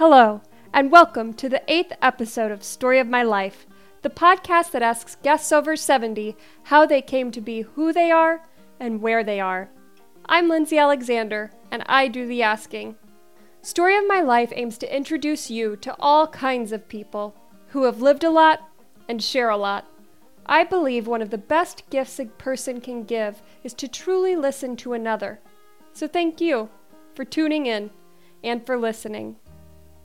[0.00, 0.40] Hello,
[0.72, 3.66] and welcome to the eighth episode of Story of My Life,
[4.00, 8.40] the podcast that asks guests over 70 how they came to be who they are
[8.80, 9.68] and where they are.
[10.24, 12.96] I'm Lindsay Alexander, and I do the asking.
[13.60, 17.36] Story of My Life aims to introduce you to all kinds of people
[17.66, 18.70] who have lived a lot
[19.06, 19.86] and share a lot.
[20.46, 24.76] I believe one of the best gifts a person can give is to truly listen
[24.76, 25.40] to another.
[25.92, 26.70] So thank you
[27.14, 27.90] for tuning in
[28.42, 29.36] and for listening.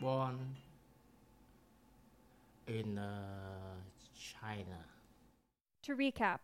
[0.00, 0.38] Born
[2.68, 3.74] in uh,
[4.16, 4.84] China.
[5.82, 6.38] To recap,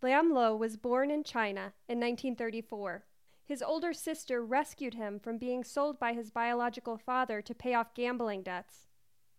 [0.00, 3.04] Lam Lo was born in China in 1934.
[3.44, 7.94] His older sister rescued him from being sold by his biological father to pay off
[7.94, 8.86] gambling debts.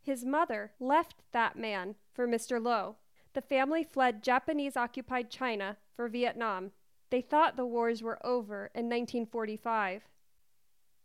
[0.01, 2.63] His mother left that man for Mr.
[2.63, 2.97] Lo.
[3.33, 6.71] The family fled Japanese occupied China for Vietnam.
[7.09, 10.03] They thought the wars were over in 1945.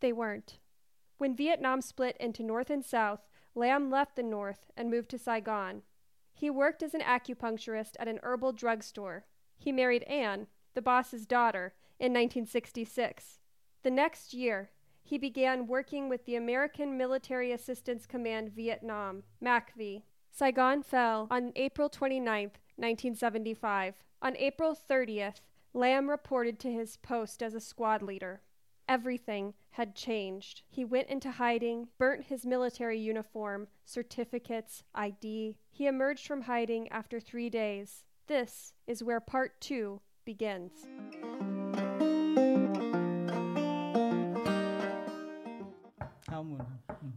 [0.01, 0.59] They weren't.
[1.23, 5.83] When Vietnam split into North and South, Lam left the North and moved to Saigon.
[6.35, 9.25] He worked as an acupuncturist at an herbal drugstore.
[9.57, 13.39] He married Anne, the boss's daughter, in 1966.
[13.85, 14.71] The next year,
[15.05, 20.03] he began working with the American Military Assistance Command Vietnam, MACV.
[20.33, 23.95] Saigon fell on April 29, 1975.
[24.23, 25.37] On April 30th,
[25.73, 28.41] Lam reported to his post as a squad leader.
[28.92, 30.62] Everything had changed.
[30.70, 35.58] He went into hiding, burnt his military uniform, certificates, ID.
[35.72, 38.04] He emerged from hiding after three days.
[38.28, 40.88] This is where part two begins.
[46.26, 46.60] 敲门。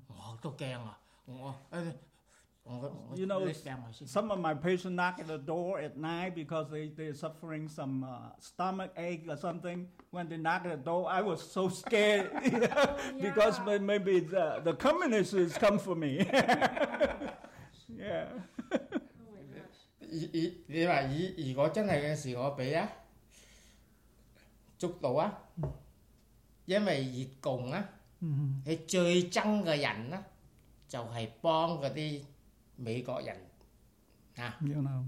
[0.09, 0.99] 我都惊啊！
[1.27, 1.95] 我诶我我
[3.17, 4.07] You know, 你掟埋先。
[4.07, 8.05] some of my patients knock at the door at night because they, they're suffering some
[8.05, 9.89] uh, stomach ache or something.
[10.13, 12.31] When they knock at the door, I was so scared
[13.21, 16.19] because may- maybe the, the communists come for me.
[17.89, 18.27] yeah.
[20.01, 22.89] 如如你話如如果真係嘅時，我俾啊
[24.79, 25.39] 捉到啊，
[26.67, 27.89] 因為越共啊，
[28.21, 30.23] 你最憎嘅人咧
[30.89, 32.23] 就係幫嗰啲
[32.76, 33.36] 美國人
[34.38, 34.58] 啊。
[34.62, 35.06] You know.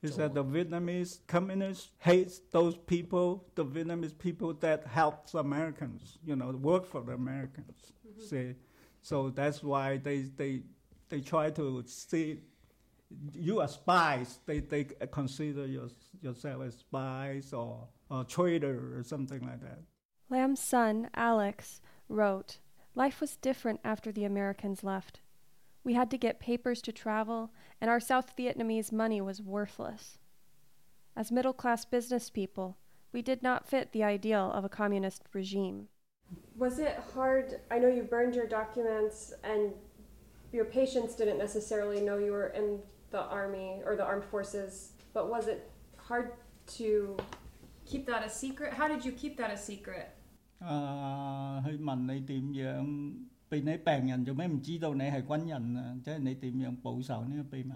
[0.00, 6.36] Is that the Vietnamese communists hate those people, the Vietnamese people that helped Americans, you
[6.36, 7.92] know, work for the Americans.
[8.06, 8.22] Mm-hmm.
[8.22, 8.54] See,
[9.02, 10.62] so that's why they they
[11.08, 12.42] they try to see
[13.34, 14.38] you are spies.
[14.46, 15.88] They they consider your,
[16.20, 19.80] yourself as spies or a traitor or something like that.
[20.30, 22.58] Lam's son Alex wrote,
[22.94, 25.20] "Life was different after the Americans left."
[25.88, 27.50] We had to get papers to travel,
[27.80, 30.18] and our South Vietnamese money was worthless.
[31.16, 32.76] As middle class business people,
[33.10, 35.88] we did not fit the ideal of a communist regime.
[36.58, 37.60] Was it hard?
[37.70, 39.72] I know you burned your documents, and
[40.52, 45.30] your patients didn't necessarily know you were in the army or the armed forces, but
[45.30, 46.32] was it hard
[46.76, 47.16] to
[47.86, 48.74] keep that a secret?
[48.74, 50.10] How did you keep that a secret?
[50.60, 51.62] À,
[53.49, 55.95] 俾你病人做咩唔知道你係軍人啊？
[56.03, 57.73] 即係你點樣保守呢個秘密？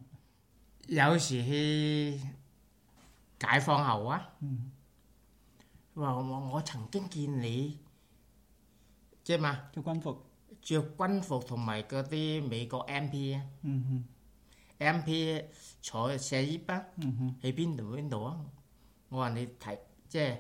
[0.88, 2.20] 有時去
[3.40, 4.72] 解放後啊，嗯
[5.96, 7.80] 話我我曾經見你，
[9.24, 10.24] 即係嘛，着軍服，
[10.62, 13.84] 着軍服同埋嗰啲美國 MP 啊嗯
[14.80, 15.44] 哼， ，MP
[15.82, 18.40] 坐寫衣巴嗯哼，喺邊度邊度啊？
[19.10, 19.78] 我話你睇，
[20.08, 20.38] 即係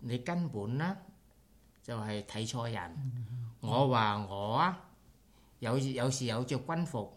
[0.00, 0.96] 你根本啦，
[1.82, 2.96] 就係睇錯人。
[3.60, 4.80] 我話我啊，
[5.60, 7.12] 有有時有着軍服，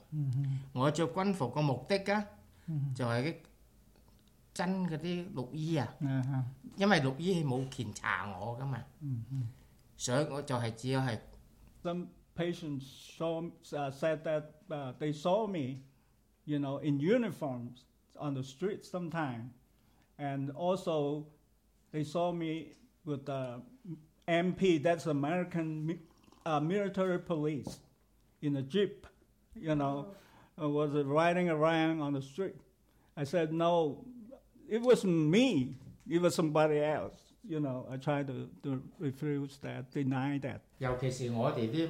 [0.73, 2.25] 我着軍服個目的啊，
[2.95, 3.35] 就係啲
[4.53, 5.93] 真嗰啲綠衣啊。
[6.01, 6.45] 啊哈，
[6.77, 8.83] 因為綠衣冇檢查我噶嘛，
[9.97, 11.19] 所以我就係只有係
[11.83, 12.83] Some patients
[13.17, 15.81] saw, uh, said that uh, they saw me,
[16.45, 17.83] you know, in uniforms
[18.19, 19.51] on the street sometime,
[20.17, 21.25] and also
[21.91, 22.73] they saw me
[23.05, 23.61] with the
[24.27, 24.79] MP.
[24.83, 25.99] That's American mi-
[26.45, 27.79] uh, military police
[28.41, 29.05] in a jeep,
[29.55, 30.07] you know,
[30.61, 32.55] uh, was riding around on the street.
[33.15, 34.05] I said no,
[34.69, 35.75] it wasn't me.
[36.09, 37.27] It was somebody else.
[37.47, 40.61] you know, I try to, to refuse that, deny that.
[40.79, 41.87] 尤其是我哋啲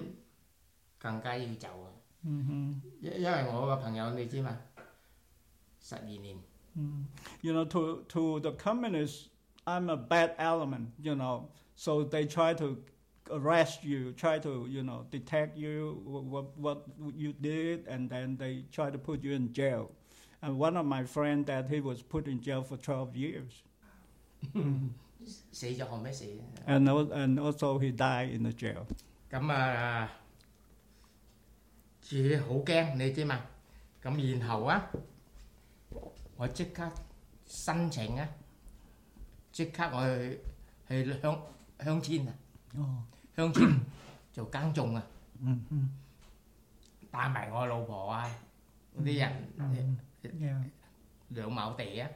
[0.99, 1.87] 更加要走啊！
[2.25, 4.57] hmm 因因为我个朋友你知嘛，
[5.81, 6.37] 十二年
[7.41, 9.29] You know, to, to the communists,
[9.65, 12.77] I'm a bad element, you know, so they try to
[13.31, 16.85] arrest you, try to, you know, detect you, wh- what, what
[17.15, 19.91] you did, and then they try to put you in jail.
[20.41, 23.63] And one of my friends that he was put in jail for 12 years.
[25.51, 26.25] 死咗后尾死。
[26.67, 28.85] And, al- and also he died in the jail.
[29.29, 30.09] 咁啊，
[32.01, 33.41] 自己好惊，你知嘛？
[34.01, 34.89] 咁然后啊，
[36.37, 36.89] 我即刻
[37.45, 38.29] 申请啊，
[39.51, 40.39] 即刻我去
[40.87, 41.39] 去乡
[41.79, 42.33] 乡村啊，
[43.35, 43.79] 乡村
[44.31, 45.03] 做耕种啊，
[47.11, 48.29] 带埋我老婆啊，
[48.97, 50.61] 嗰啲人 Yeah.
[51.29, 52.09] 两亩地啊，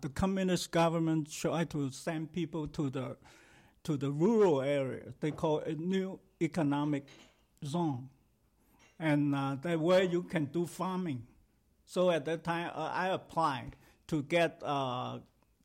[0.00, 3.16] the communist government tried to send people to the
[3.82, 5.12] to the rural area.
[5.20, 7.04] They call it new economic
[7.64, 8.08] zone,
[8.98, 11.22] and uh, that where you can do farming.
[11.84, 13.76] So at that time, uh, I applied
[14.08, 15.20] to get a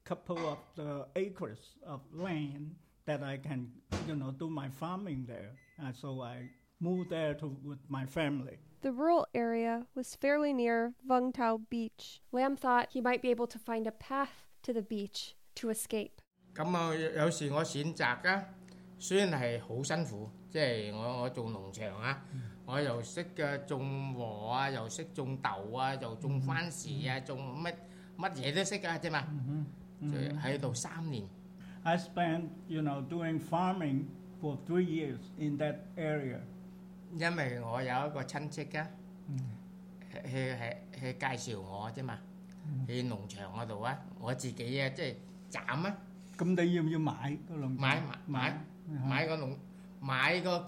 [0.05, 2.75] couple of the acres of land
[3.07, 3.71] that I can,
[4.07, 5.51] you know, do my farming there.
[5.77, 6.49] And so I
[6.79, 8.57] moved there to with my family.
[8.81, 12.21] The rural area was fairly near Vung Tau Beach.
[12.31, 16.21] Lamb thought he might be able to find a path to the beach to escape.
[16.53, 18.45] 咁啊有有时我选择啊，
[18.99, 22.23] 虽然系好辛苦，即系我我做农场啊，
[22.65, 27.73] 我又识嘅种禾啊，又识种豆啊，又种番薯啊，种乜
[28.17, 29.25] 乜嘢都识㗎啫嘛，
[30.01, 31.27] 就喺度三年。
[31.83, 34.05] I spent, you know, doing farming
[34.41, 36.39] for three years in that area.
[37.17, 38.87] 因為我有一個親戚啊，
[40.11, 42.17] 去去去介紹我啫嘛，
[42.87, 45.15] 去農場嗰度啊，我自己啊即係
[45.51, 45.97] 斬啊，
[46.37, 47.79] 咁你要唔要買個農場？
[47.79, 48.65] 買買買
[49.07, 49.55] 買個農
[50.01, 50.59] 買個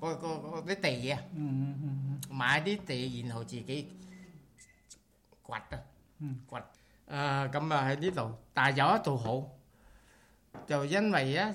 [0.00, 3.88] 個個個啲地啊，嗯嗯嗯買啲地，然後自己
[5.46, 5.82] 掘啊，
[6.18, 6.62] 嗯掘
[7.06, 9.50] 啊咁啊喺呢度，但係有一度好，
[10.66, 11.54] 就因為啊，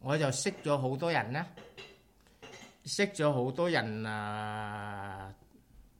[0.00, 1.46] 我就識咗好多人啦。
[2.84, 5.34] 識咗好多人啊，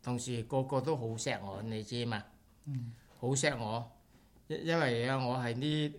[0.02, 2.22] 同時個個都好錫我，你知嘛？
[3.20, 3.90] 好錫我，
[4.46, 5.94] 因因為啊，我喺呢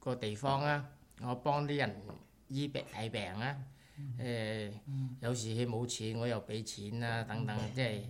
[0.00, 0.84] 個地方啊，
[1.20, 1.94] 我幫啲人
[2.48, 3.56] 醫病睇病啊，
[4.18, 4.72] 誒、
[5.20, 8.00] 有時佢冇錢，我又俾錢啊，等等，即係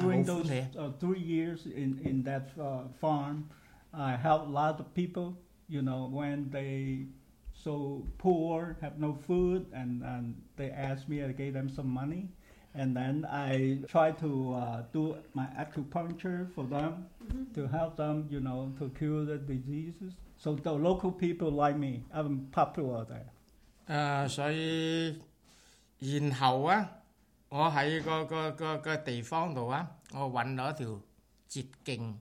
[0.00, 3.48] During those uh, three years in, in that uh, farm,
[3.92, 5.36] I helped a lot of people,
[5.68, 7.06] you know, when they
[7.54, 12.28] so poor, have no food, and, and they asked me, I gave them some money.
[12.74, 17.54] And then I tried to uh, do my acupuncture for them mm-hmm.
[17.54, 20.14] to help them, you know, to cure the diseases.
[20.36, 22.02] So the local people like me.
[22.12, 23.30] I'm popular there.
[23.88, 27.03] Uh, so, in Hawa, hậu
[27.53, 31.01] 我喺个个个个地方度啊，我揾到一条
[31.47, 32.15] 捷径，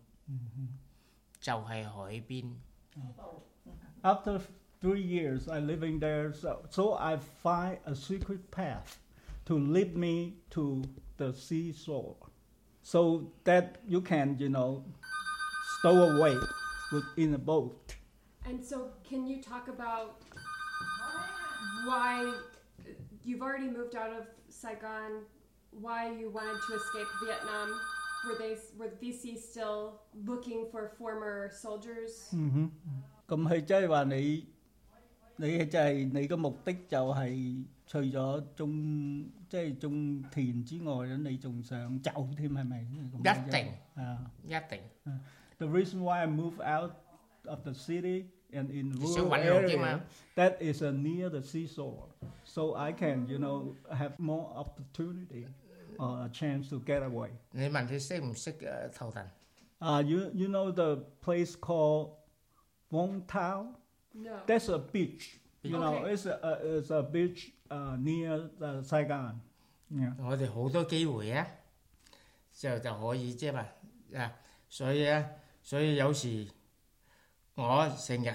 [1.40, 2.54] 就系海边。
[4.02, 4.40] After
[4.80, 8.96] three years I living there, so, so I find a secret path
[9.46, 10.82] to lead me to
[11.16, 12.16] the seashore,
[12.82, 14.84] so that you can, you know,
[15.78, 16.36] stow away
[16.92, 17.96] with, in a boat.
[18.44, 20.22] And so, can you talk about
[21.84, 22.32] why
[23.24, 24.26] you've already moved out of
[24.62, 25.24] Saigon?
[25.70, 27.68] Why you wanted to escape Vietnam?
[28.26, 32.30] Were they were VC still looking for former soldiers?
[33.28, 34.46] 咁佢即系话你，
[35.36, 42.86] 你就系你个目的就系除咗种即系种田之外咧，你仲想走添系咪？
[43.12, 44.30] 咁样啫一定啊。
[44.44, 44.80] 一定
[45.58, 46.92] The reason why I moved out
[47.46, 50.00] of the city and in So rural one year, okay, area, ma'am.
[50.36, 52.08] that is uh, near the seashore,
[52.52, 55.46] so I can, you know, have more opportunity
[55.98, 57.30] or a chance to get away.
[57.52, 59.26] 你问佢识唔识诶头腾？
[59.80, 62.10] Uh, you you know the place called
[62.90, 63.74] Vong Tau?
[64.12, 64.40] No.
[64.46, 65.38] That's a beach.
[65.62, 66.12] You know, Okay.
[66.14, 69.40] it's a, a it's a beach uh, near the Saigon.
[69.90, 70.14] Yeah.
[70.18, 71.46] 我哋好多机会啊，
[72.52, 73.66] 就就可以啫嘛
[74.14, 74.32] 啊，
[74.68, 75.24] 所以啊，
[75.62, 76.46] 所以有时
[77.54, 78.34] 我成日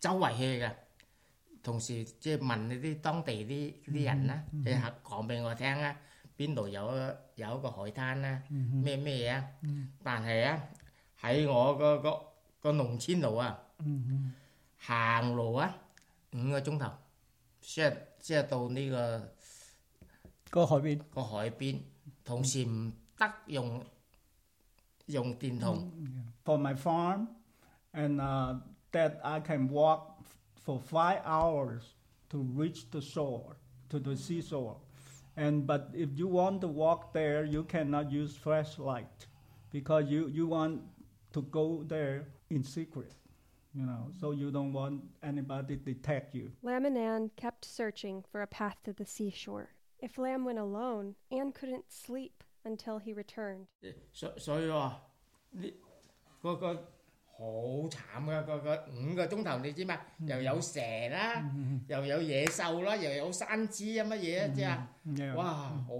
[0.00, 0.70] 周围去嘅，
[1.68, 5.96] 同時即係問你啲當地啲啲人啦，你係講俾我聽啊，
[6.36, 7.00] 邊度有一
[7.40, 9.44] 有一個海灘啦，咩咩嘢啊，
[10.02, 10.62] 但係啊
[11.20, 12.20] 喺我個個
[12.60, 13.58] 個農村度啊，
[14.78, 15.74] 行路啊
[16.32, 16.92] 五個鐘頭，
[17.60, 19.30] 即係即係到呢個。
[20.50, 21.00] 個海邊。
[21.12, 21.80] 個海邊，
[22.24, 23.84] 同時唔得用
[25.06, 25.90] 用電筒，
[26.44, 27.26] for my farm,
[27.92, 28.60] and uh,
[28.92, 30.17] that I can walk f-
[30.65, 31.95] for five hours
[32.29, 33.57] to reach the shore,
[33.89, 34.77] to the seashore.
[35.37, 39.27] And but if you want to walk there, you cannot use flashlight
[39.71, 40.81] because you, you want
[41.33, 43.13] to go there in secret,
[43.73, 46.51] you know, so you don't want anybody to detect you.
[46.63, 49.69] Lam and Anne kept searching for a path to the seashore.
[49.99, 53.67] If Lam went alone, Anne couldn't sleep until he returned.
[54.13, 54.97] So, so you are.
[57.38, 59.98] 好惨噶，个个五个钟头你知嘛？
[60.26, 61.50] 又有蛇啦，
[61.88, 64.78] 又有野兽啦，又有山猪啊乜嘢啊，即系
[65.32, 65.34] Yeah.
[65.36, 65.94] 哇，好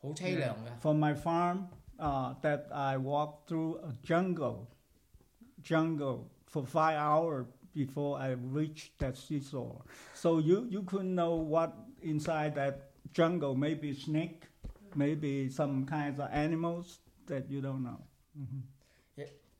[0.00, 0.70] 好凄凉噶。
[0.80, 1.66] For my farm,
[1.98, 4.66] uh, that I walked through a jungle,
[5.62, 9.82] jungle for five hours before I reached that seashore.
[10.14, 11.72] So you, you couldn't know what
[12.02, 14.44] inside that jungle, maybe snake,
[14.94, 18.00] maybe some kinds of animals that you don't know.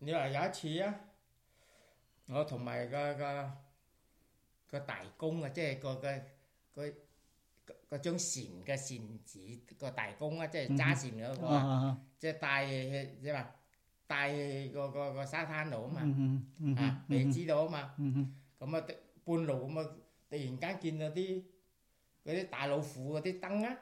[0.01, 0.95] 你話有一次啊，
[2.27, 3.53] 我同埋個個
[4.69, 6.13] 個大公啊，即係個個
[6.75, 6.91] 個
[7.65, 9.39] 個個張船嘅船子
[9.79, 11.99] 個大公啊，即係揸船嗰個啊。
[12.03, 13.55] Uh, 即係帶去即係話
[14.07, 18.27] 帶去個個個沙灘度啊嘛， mhm, mhm, 啊你知道啊嘛， mhm.
[18.59, 18.87] 咁啊
[19.25, 19.91] 半路咁啊，
[20.31, 21.43] 突然間見到啲
[22.25, 23.77] 嗰啲大老虎嗰啲燈啊，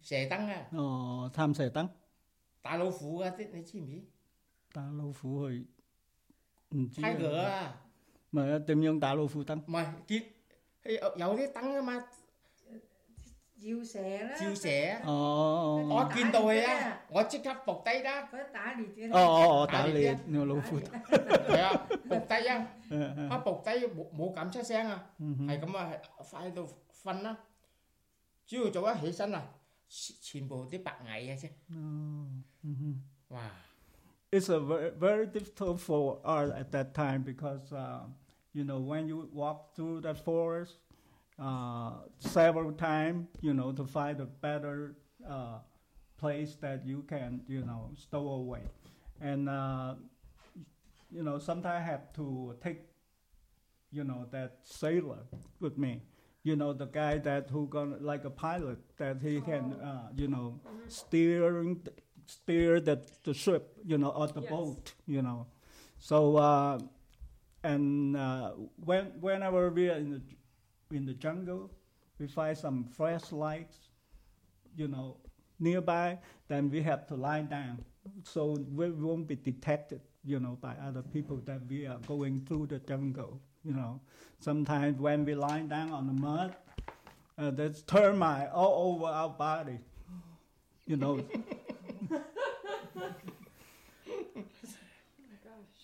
[0.00, 1.88] 蛇燈啊， Ờ, tham xẻ tăng,
[2.62, 4.02] 大老虎嗰啲你知唔知？
[4.76, 5.66] 打老虎去
[6.70, 7.10] 唔知啊。
[7.12, 7.80] 梯哥啊，
[8.32, 9.56] mà tìm nhân打老虎灯。
[9.66, 10.22] 唔系见
[10.84, 12.00] 有有啲灯啊嘛，
[13.62, 19.12] 照射啦，照射啊，哦我见到佢啊，我即刻伏低啦，佢打猎嘅。
[19.12, 20.80] 哦哦哦，打打猎猎，老虎。
[20.80, 25.10] 系啊，伏低啊，嗯嗯一伏低冇冇敢出声啊。
[25.18, 25.92] 嗯哼系咁啊，
[26.30, 26.68] 快喺度
[27.04, 27.38] 瞓啦。
[28.46, 29.54] 朝头早一起身啊，
[29.88, 31.46] 全全部啲白蚁嘅啫。
[31.70, 33.02] 哦嗯哼。
[33.28, 33.50] 哇！
[34.31, 38.01] It's a very, very difficult for us at that time because, uh,
[38.53, 40.75] you know, when you walk through the forest
[41.39, 44.95] uh, several times, you know, to find a better
[45.27, 45.59] uh,
[46.17, 48.63] place that you can, you know, stow away.
[49.21, 49.95] And, uh,
[51.11, 52.81] you know, sometimes I have to take,
[53.91, 55.19] you know, that sailor
[55.59, 56.01] with me.
[56.43, 60.27] You know, the guy that who gonna like a pilot that he can, uh, you
[60.27, 61.81] know, steering
[62.27, 64.49] steer the, the ship, you know, or the Yes.
[64.51, 65.47] boat, you know.
[65.97, 66.79] So uh,
[67.63, 68.51] and uh,
[68.85, 70.21] when whenever we are in the
[70.95, 71.71] in the jungle,
[72.19, 73.89] we find some fresh lights,
[74.75, 75.17] you know,
[75.59, 76.19] nearby.
[76.47, 77.83] Then we have to lie down,
[78.23, 82.67] so we won't be detected, you know, by other people that we are going through
[82.67, 83.41] the jungle.
[83.65, 83.99] You know,
[84.39, 86.55] sometimes when we lie down on the mud,
[87.37, 89.79] uh, there's termite all over our body.
[90.85, 91.25] You know,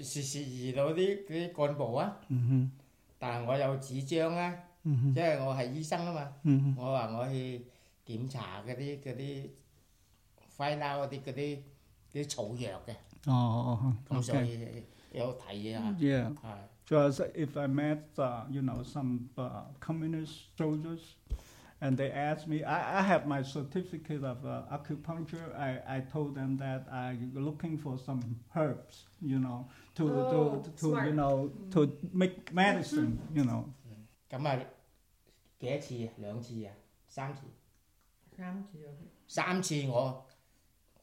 [0.00, 2.70] 時時遇到啲啲幹部啊， Mhm.
[3.18, 4.54] 但係我有紙張啊，
[4.84, 5.14] Mhm.
[5.14, 6.32] 即係我係醫生啊嘛。
[6.44, 6.74] Mhm.
[6.76, 7.64] 我話我去
[8.06, 9.48] 檢查嗰啲嗰啲
[10.56, 11.58] 揮啦嗰啲嗰啲
[12.12, 12.94] 啲草藥嘅，
[13.30, 13.78] Oh,
[14.08, 14.44] 咁所 okay.
[14.44, 15.96] 以有睇啊。
[15.98, 16.34] Yeah.
[16.36, 21.00] 係 Just if I met, uh, you know, some uh, communist soldiers,
[21.82, 25.54] and they asked me, I, I have my certificate of uh, acupuncture.
[25.56, 28.20] I, I told them that I'm looking for some
[28.56, 31.06] herbs, you know, to Oh, to, to smart.
[31.08, 33.64] you know to make medicine, you know.
[34.30, 34.60] 咁啊
[35.60, 36.12] 几多次啊？
[36.18, 36.72] 两次啊？
[37.08, 37.42] 三次？
[38.36, 38.90] 三次啊！
[39.26, 40.26] 三次我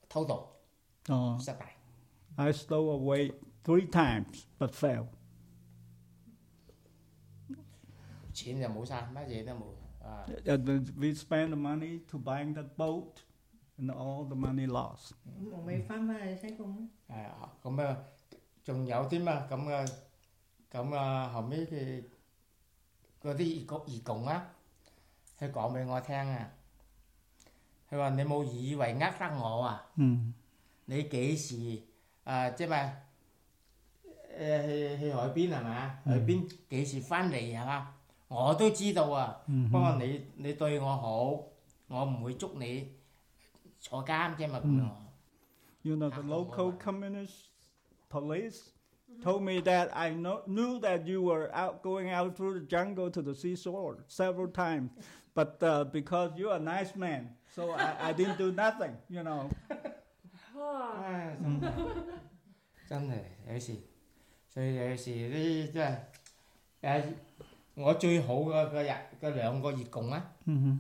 [0.08, 0.34] 偷渡
[1.08, 1.66] Oh, 失败。
[2.38, 3.32] I stole away
[3.64, 5.08] three times but failed.
[8.34, 9.64] 钱就冇晒，乜嘢都冇
[10.10, 10.26] 啊！
[10.46, 13.22] And then we spent the money to buying that boat,
[13.80, 15.14] and all the money lost.
[15.26, 16.88] 咁我未翻返去西貢咧。
[17.10, 17.98] 係啊，咁啊，
[18.64, 19.86] 仲有添啊，咁啊，
[20.72, 22.04] 咁啊，後尾佢
[23.22, 24.52] 嗰啲義工義工啊，
[25.40, 26.52] 佢講俾我聽啊，
[27.90, 29.86] 佢話你冇以為呃得我啊？
[29.96, 30.34] Mm.
[30.86, 31.82] 你幾時
[32.24, 32.50] 啊？
[32.52, 32.94] 即係話
[34.38, 36.00] 誒去去海邊係嘛？
[36.06, 37.94] 海邊幾時翻嚟係嘛？
[38.30, 41.22] 我都知道啊，不过你你对我好，
[41.88, 42.92] 我唔会捉你
[43.80, 44.90] 坐监啫嘛咁样。
[45.84, 46.78] You know, the Half of local one.
[46.80, 47.50] communist
[48.10, 48.72] police
[49.22, 53.12] told me that I know, knew that you were out going out through the jungle
[53.12, 54.90] to the seashore several times,
[55.36, 58.98] but uh, because you're a nice man, so I, I didn't do nothing.
[59.10, 59.50] You know.
[60.58, 61.38] 唉，
[62.88, 63.76] 真系真系有时，
[64.50, 65.92] 所以有时啲真
[66.82, 67.04] 系诶，
[67.80, 68.92] 我最好嘅嘅日
[69.26, 70.78] 嘅兩個月共啊， Mm-hmm.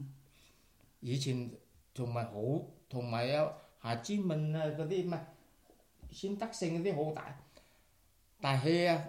[1.01, 1.51] 以前
[1.93, 2.33] 同埋好，
[2.89, 5.19] 同埋有夏之問啊嗰啲咩
[6.12, 7.38] 先德性嗰啲好大，
[8.39, 9.05] 但係啊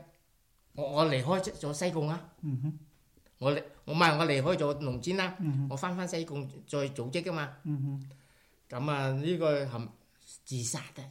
[0.75, 2.33] 我我離開咗西貢啊，
[3.39, 5.37] 我離我唔係我離開咗農村啦，
[5.71, 7.57] 我翻翻西貢再組織噶嘛。
[8.69, 9.89] 咁啊呢個係
[10.45, 11.05] 自殺嘅，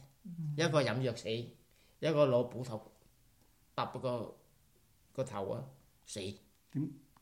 [0.56, 2.92] 一個飲藥死，一個攞斧頭
[3.74, 4.36] 揼個
[5.14, 5.64] 個頭啊
[6.04, 6.20] 死，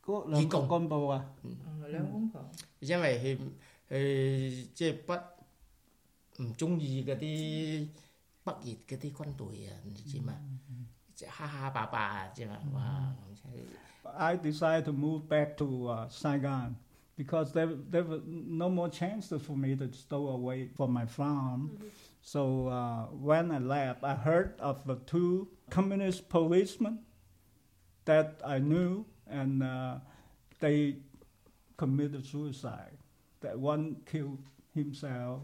[0.03, 3.37] 嗰两个干部啊，哦两公婆，因为佢
[3.93, 7.87] 佢即系不唔中意嗰啲
[8.43, 10.33] 北热嗰啲军队啊，你知嘛？
[11.15, 12.57] 即系虾虾霸霸啊，知嘛？
[12.73, 13.15] 哇！
[13.31, 13.65] 咁真系
[14.17, 16.75] I decided to move back to uh, Saigon
[17.17, 21.71] because there, there was no more chance for me to stow away from my farm.
[22.21, 26.99] So uh, when I left, I heard of the two communist policemen
[28.05, 29.99] that I knew, and uh,
[30.59, 30.97] they
[31.77, 32.97] committed suicide.
[33.41, 34.39] That one killed
[34.73, 35.41] himself,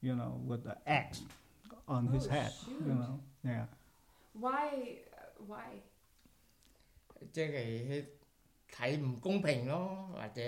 [0.00, 1.22] you know, with an axe
[1.86, 2.52] on his Oh, head.
[2.68, 2.86] You shoot.
[2.98, 3.66] know, yeah.
[4.34, 4.98] Why?
[5.46, 5.82] Why?
[7.32, 8.04] 即系佢
[8.72, 10.40] 睇唔公平咯，或者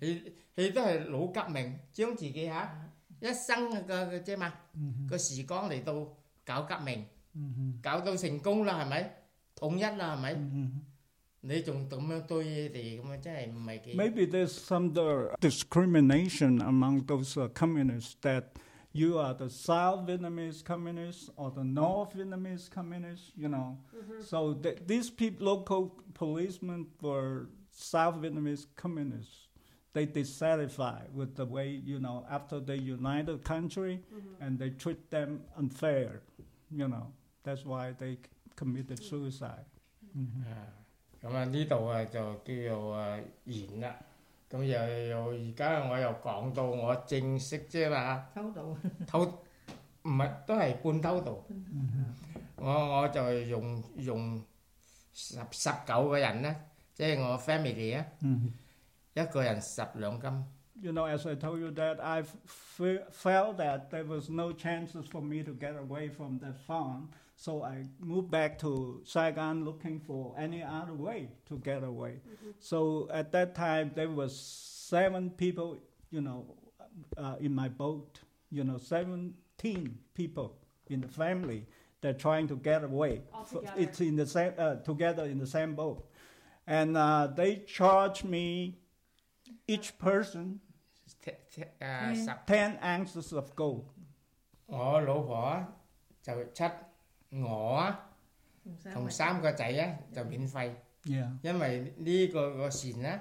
[0.00, 4.52] 佢佢都系老革命，将自己吓一生嘅嘅啫嘛，
[5.08, 6.06] 个时光嚟到
[6.44, 7.04] 搞革命，
[7.82, 9.16] 搞到成功啦，系咪？
[9.56, 10.70] 统一啦，系咪？
[13.95, 18.55] Maybe there's some uh, discrimination among those uh, communists that
[18.93, 23.77] you are the South Vietnamese communists or the North Vietnamese communists, you know.
[24.21, 29.47] So th- these people, local policemen were South Vietnamese communists.
[29.93, 34.01] They dissatisfied with the way, you know, after they united the country
[34.41, 36.21] and they treat them unfair,
[36.71, 37.11] you know.
[37.43, 38.17] That's why they
[38.55, 39.65] committed suicide.
[40.15, 40.84] 啊，
[41.24, 43.96] 咁啊呢度啊就叫做啊完啦。
[44.50, 49.24] 咁又又而家我又講到我正式啫嘛，偷渡，偷
[50.02, 51.44] 唔係都係半偷渡。
[52.56, 52.68] 我
[53.02, 54.44] 我就用用
[55.12, 56.60] 十十九個人咧，
[56.94, 58.04] 即係我 family 啊，
[59.14, 60.44] 一個人十兩金。
[60.81, 65.05] you know, as I told you that I f- felt that there was no chances
[65.07, 69.99] for me to get away from that farm, so I moved back to Saigon looking
[69.99, 72.19] for any other way to get away.
[72.59, 75.77] So at that time there was seven people,
[76.11, 76.45] you know,
[77.17, 78.19] uh, in my boat.
[78.51, 80.55] You know, seventeen people
[80.87, 81.65] in the family.
[82.01, 83.23] They're trying to get away.
[83.75, 86.07] It's in the same uh, together in the same boat,
[86.67, 88.77] and uh, they charged me
[89.67, 90.61] each person
[91.24, 93.84] 诶十 ten ounces of gold.
[94.66, 95.76] 我老婆啊
[96.22, 96.64] 就七，
[97.30, 98.10] 我啊
[98.92, 100.72] 同三个仔啊就免费，
[101.04, 101.36] Yeah.
[101.42, 103.20] 因为呢个个船咧，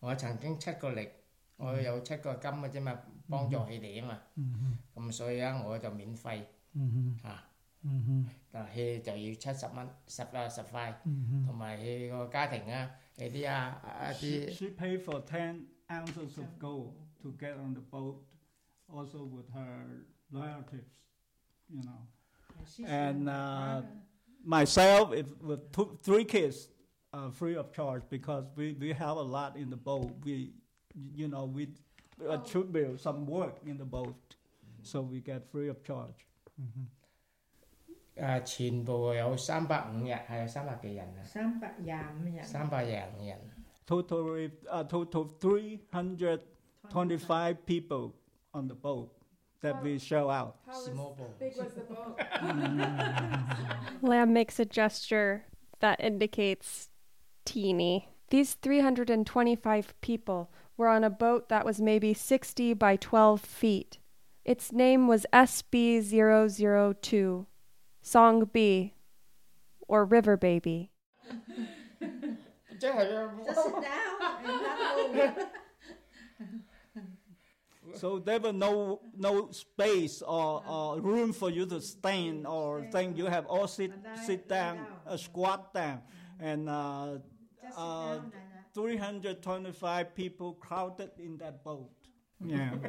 [0.00, 1.08] 我曾经出过力，
[1.56, 4.20] 我有七个金嘅啫嘛，帮助佢哋啊嘛，
[4.94, 6.42] 咁所以啊我就免费
[7.22, 7.44] 吓，
[8.50, 10.94] 但系就要七十蚊十啊十块，
[11.46, 16.92] 同埋佢个家庭啊，嗰啲啊啊 She, 啲 she paid for ten ounces of gold
[17.26, 18.22] to get on the boat,
[18.88, 20.90] also with her relatives,
[21.68, 22.06] you know.
[22.86, 23.82] And uh,
[24.44, 26.68] myself, if, with two, three kids,
[27.12, 30.10] uh, free of charge because we, we have a lot in the boat.
[30.24, 30.52] We,
[31.14, 31.68] you know, we
[32.28, 34.36] attribute some work in the boat,
[34.82, 36.26] so we get free of charge.
[38.14, 43.38] 诶全部有三百五日，系三百几人啊，三百廿五人，三百廿五人。
[43.86, 45.26] Total, uh, total
[46.89, 48.13] 25 people
[48.53, 49.11] on the boat
[49.61, 50.57] that how, we show out.
[50.65, 51.39] How Small boat.
[51.39, 52.17] big was the boat?
[54.01, 55.45] Lam makes a gesture
[55.79, 56.89] that indicates
[57.45, 58.09] teeny.
[58.29, 63.97] These 325 people were on a boat that was maybe 60 by 12 feet.
[64.45, 67.45] Its name was SB002,
[68.01, 68.93] Song B,
[69.87, 70.91] or River Baby.
[72.79, 75.35] Just now,
[77.96, 83.16] So there was no no space or, or room for you to stand or think.
[83.18, 83.90] You have all sit
[84.24, 86.00] sit down, uh, squat down,
[86.38, 87.18] and uh,
[87.60, 91.90] Just sit uh, down and, uh, 325 people crowded in that boat.
[92.40, 92.72] Yeah.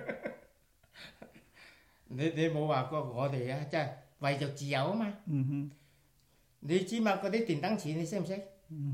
[2.08, 5.13] 你你冇话过我哋啊，即系为咗自由啊嘛。
[5.27, 5.69] hmm
[6.60, 7.17] 你知嘛？
[7.17, 8.41] 嗰啲电灯钱你识唔识？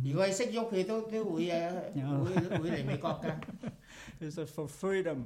[0.03, 3.35] 如果系识喐，佢都都会诶会会嚟美国㗎。
[4.21, 5.25] It's uh, for freedom,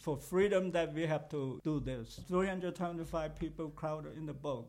[0.00, 2.20] for freedom that we have to do this.
[2.28, 4.68] 325 people crowded in the boat.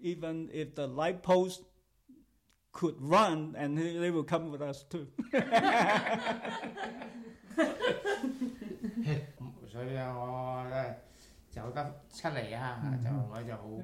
[0.00, 1.62] Even if the light post
[2.72, 5.06] could run, and they will come with us too.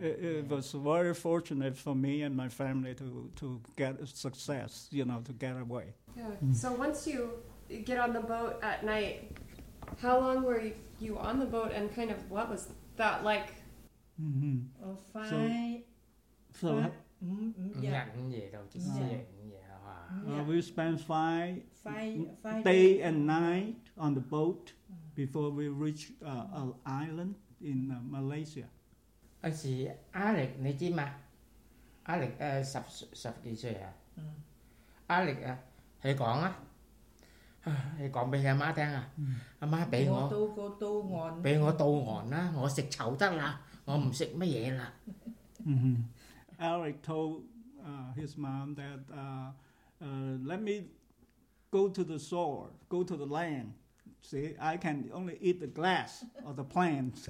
[0.00, 5.20] it, was very fortunate for me and my family to, to get success, you know,
[5.24, 5.94] to get away.
[6.16, 6.30] Yeah.
[6.52, 7.32] So once you
[7.85, 9.37] get on the boat at night,
[10.00, 13.54] how long were you, you on the boat and kind of what was that like?
[14.17, 15.82] hmm Ờ, phai
[16.54, 16.89] So phai
[17.21, 18.06] ừ, ừ, 五日 dạ.
[18.17, 20.24] 五夜就即系五夜啊嘛。
[20.26, 20.47] Ừ, uh, dạ.
[20.47, 24.74] we spent five phai phai day and night on the boat
[25.15, 28.65] before we reach uh, an island in uh, Malaysia.
[29.41, 31.15] 嗰时阿力你知嘛？
[32.04, 33.93] 阿力诶十十几岁啊？
[34.17, 34.24] 嗯
[35.08, 35.58] 阿力啊，
[36.02, 36.60] 佢讲啊，啊
[38.00, 39.10] 你講俾阿媽聽啊，
[39.60, 44.91] 阿媽俾我我到個到岸俾我到岸啦，我食臭得啦，我唔食乜嘢啦。
[45.65, 45.97] Mm-hmm.
[46.60, 47.43] Alec told
[47.84, 49.52] uh, his mom that uh,
[50.02, 50.88] uh, let me
[51.71, 53.74] go to the shore, go to the land.
[54.24, 57.26] See, I can only eat the glass of the plants.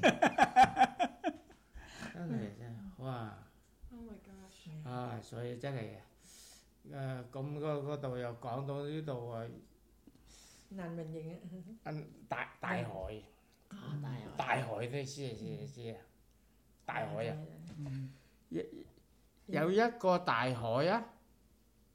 [2.13, 3.33] 真係真係哇！
[3.91, 4.87] Oh my gosh.
[4.89, 5.79] 啊，所以真係
[6.91, 9.43] 誒咁嗰嗰度又講到呢度啊，
[10.69, 11.37] 難明認啊
[11.85, 12.83] 嗯大大海，
[13.69, 15.97] 啊大大海你知知知啊，
[16.85, 17.37] 大海啊，
[19.47, 21.03] 有一個大海啊，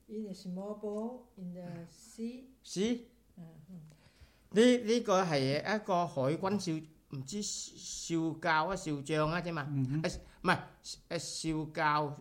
[0.09, 3.01] In a small boat in the sea 是
[3.37, 3.43] 啊
[4.51, 10.03] 呢呢個係一個海軍少唔知少教啊少將啊啫嘛， Mhm.
[10.03, 10.59] 誒唔係
[11.09, 11.19] 誒
[11.65, 12.17] 少教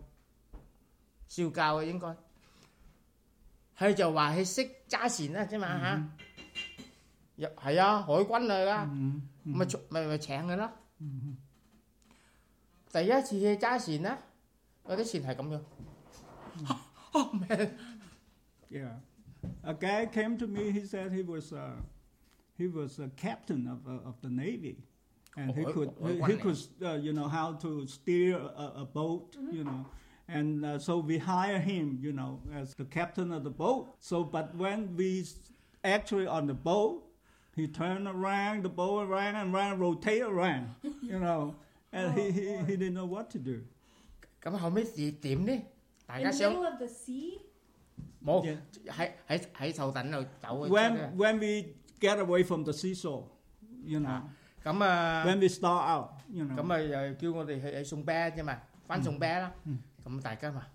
[1.28, 2.16] 少教啊應該，
[3.78, 6.29] 佢就話佢識揸船啊啫嘛嚇，入
[7.40, 8.86] 系啊海军嚟噶。
[8.86, 9.22] Mhm.
[9.46, 10.72] 咪出咪咪请佢咯。
[12.92, 14.18] 第一次去揸船咧，
[14.86, 15.62] 嗰啲船系咁样。
[17.14, 17.72] 哦咩？
[18.70, 19.00] Yeah.
[19.64, 20.72] A guy came to me.
[20.72, 21.76] He said he was uh,
[22.58, 24.78] he was a captain of uh, of the navy,
[25.38, 28.38] and he Oh, could oh, he, he one could uh, you know how to steer
[28.38, 29.86] a, a boat, you know.
[30.28, 33.94] And uh, so we hire him, you know, as the captain of the boat.
[34.00, 35.36] So, but when we s-
[35.84, 37.04] actually on the boat,
[37.57, 41.55] he turned around, the ball around and around, rotate around, you know,
[41.93, 43.59] and he, he, oh, he didn't know what to do.
[44.41, 45.61] Cảm không biết gì tìm đi.
[46.07, 46.53] Tại cá sấu.
[46.53, 47.31] of the sea.
[48.21, 48.59] Một, yeah.
[48.89, 50.69] hãy hãy hãy sầu tạnh rồi chậu.
[50.69, 51.63] When when we
[52.01, 53.27] get away from the seashore,
[53.93, 54.07] you know.
[54.07, 54.23] À,
[54.63, 56.57] cảm uh, when we start out, you know.
[56.57, 56.81] Cảm mà
[57.21, 59.03] kêu ngồi thì hãy sùng ba chứ mà, fan ừ.
[59.05, 59.51] sùng ba đó.
[59.67, 59.73] Ừ.
[60.05, 60.67] Cảm tại cái mà,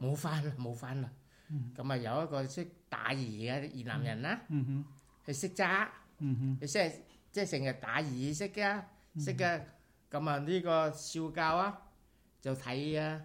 [0.00, 1.08] mũ fan là mũ fan là.
[1.50, 1.56] Ừ.
[1.76, 4.34] Cảm mà giỏi coi sức tạ gì gì làm nhà nó.
[5.26, 5.92] Thì sức cha.
[6.15, 6.59] 啦， Mhm.
[6.59, 6.67] 佢识揸。
[6.67, 6.67] Mhm.
[6.67, 6.91] 你即系
[7.31, 8.85] 即系成日打鱼识噶，
[9.19, 9.61] 识噶。
[10.11, 11.81] 咁啊呢个少教啊，
[12.41, 13.21] 就睇啊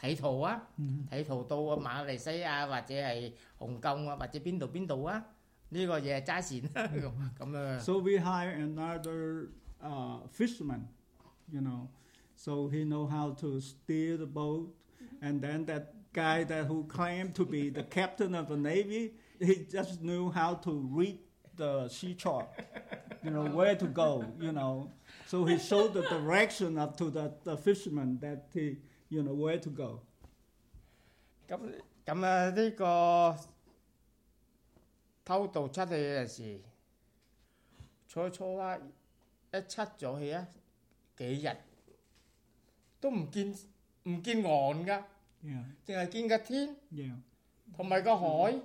[0.00, 0.68] 睇图啊，
[1.10, 5.24] 睇图到啊马来西亚或者系红磡啊，或者边度边度啊，
[5.70, 6.92] 呢个嘢系揸船啦
[7.38, 7.78] 咁咁啊。
[7.78, 9.48] So we hire another
[9.82, 10.82] uh, fisherman,
[11.50, 11.88] you know,
[12.36, 14.68] so he know how to steer the boat,
[15.20, 19.64] and then that guy that who claimed to be the captain of the navy, he
[19.66, 21.18] just knew how to read
[21.56, 22.46] the sea chart,
[23.22, 24.90] you know, where to go, you know.
[25.26, 29.58] So he showed the direction up to the, the fisherman that he, you know, where
[29.58, 30.00] to go.
[31.48, 31.58] 咁
[32.04, 33.36] 咁啊呢個
[35.24, 36.60] 偷渡出去嗰陣時，
[38.08, 38.76] 初初啊
[39.52, 40.46] 一出咗去啊
[41.16, 41.56] 幾日
[43.00, 43.54] 都唔見
[44.04, 45.02] 唔見岸㗎，
[45.44, 47.16] Yeah, 淨係見個天 yeah,
[47.76, 48.60] 同埋個海。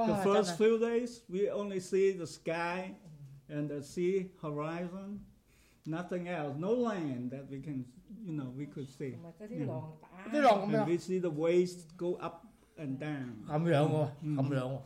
[0.00, 2.94] Oh, the first few days, we only see the sky
[3.48, 5.20] and the sea horizon,
[5.86, 7.84] nothing else, no land that we can,
[8.24, 9.16] you know, we could see.
[9.50, 9.82] You.
[10.32, 12.46] And we see the waves go up
[12.78, 13.44] and down.
[13.48, 14.78] Mm.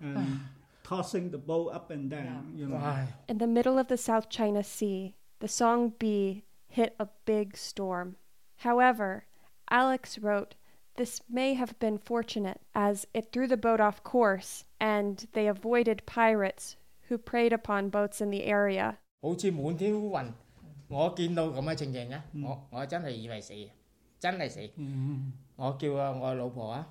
[0.00, 0.40] And
[0.84, 3.08] tossing the boat up and down, you know.
[3.28, 8.16] In the middle of the South China Sea, the Song B hit a big storm.
[8.58, 9.24] However,
[9.68, 10.54] Alex wrote,
[10.95, 16.05] this may have been fortunate, as it threw the boat off course, and they avoided
[16.05, 16.75] pirates
[17.09, 18.97] who preyed upon boats in the area.
[19.21, 20.31] 好似满天乌云，
[20.87, 23.53] 我见到咁嘅情形啊，我我真系以为死，
[24.19, 24.59] 真系死。
[24.77, 25.31] Mhm.
[25.55, 26.87] 我叫啊我老婆啊，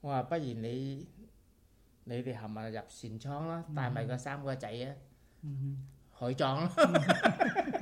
[0.00, 1.06] 我话不如你
[2.04, 4.94] 你哋冚埋入船舱啦，带埋个三个仔啊，
[6.12, 6.70] 海葬啦。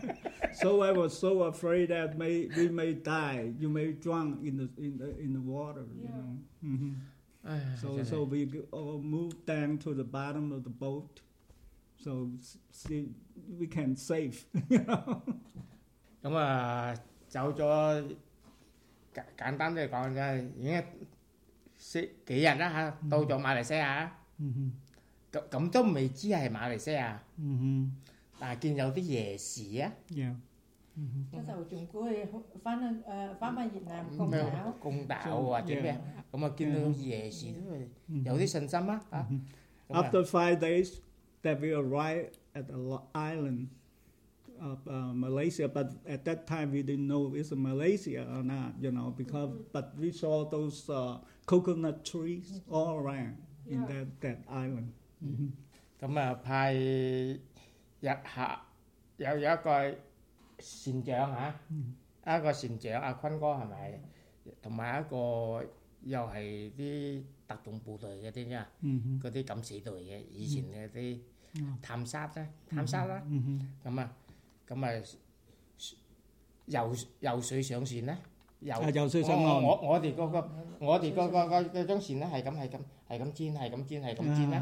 [0.54, 4.68] So I was so afraid that may, we may die, you may drown in the,
[4.78, 6.38] in the, in the water, you know.
[6.62, 6.94] Mhm.
[7.42, 11.22] 唉 So, 真系 so we g- all moved down to the bottom of the boat,
[11.96, 13.08] so s- see,
[13.58, 15.22] we can save, you know.
[16.22, 16.94] 咁啊
[17.28, 18.16] 走咗
[19.14, 20.82] 简简单啲嚟讲就系已经
[21.78, 24.10] 四几日啦吓，到咗马来西亚，
[25.32, 27.16] 咁咁都未知系马来西亚。
[27.40, 27.88] Mm-hmm.
[28.38, 30.34] 但系见有啲夜市啊， Yeah.
[31.32, 32.26] Cái đầu chúng tôi
[32.64, 35.96] phán ờ, phán mà Việt Nam không 咩 thảo 公道或者咩，
[36.32, 38.24] 咁啊见到夜市都系 Mhm.
[38.26, 39.26] 有啲信心啊吓。
[39.88, 41.00] 咁啊 After five days,
[41.42, 43.68] that we arrived at a lo- island
[44.60, 48.90] of uh, Malaysia, but at that time we didn't know it's Malaysia or not, you
[48.90, 53.86] know, because but we saw those uh, coconut trees all around in Yeah.
[53.88, 54.92] that that island.
[55.22, 55.52] Mhm.
[56.00, 58.60] 咁啊派日下
[59.16, 59.96] 有有一个
[60.64, 61.30] 船長
[62.24, 64.00] 嚇，一個船長阿坤哥係咪？
[64.62, 65.64] 同埋一個
[66.02, 69.20] 又係啲特種部隊嗰啲啫， Mhm.
[69.22, 71.18] 嗰啲敢死隊嘅，以前嗰啲
[71.54, 73.60] 嗯探殺咧，探殺啦， Mhm.
[73.84, 74.12] 咁啊
[74.68, 75.16] 咁啊
[76.66, 78.16] 游游水上船咧，
[78.60, 84.58] 游啊游水上我岸我我哋嗰個我哋嗰個嗰嗰張船咧係咁係咁係咁煎係咁煎係咁煎啦。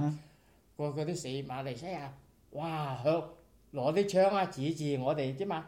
[0.76, 0.92] Uh-huh.
[0.92, 2.08] 個嗰啲死馬來西亞，
[2.52, 3.02] 哇！
[3.04, 3.24] 佢
[3.72, 5.66] 攞啲槍啊指住我哋啫嘛，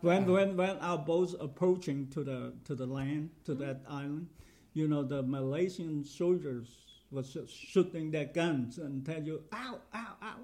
[0.00, 4.28] when when when our boats approaching to the to the land to that island?
[4.72, 6.68] You know the Malaysian soldiers
[7.10, 10.36] was shooting their guns and tell you ow ow ow.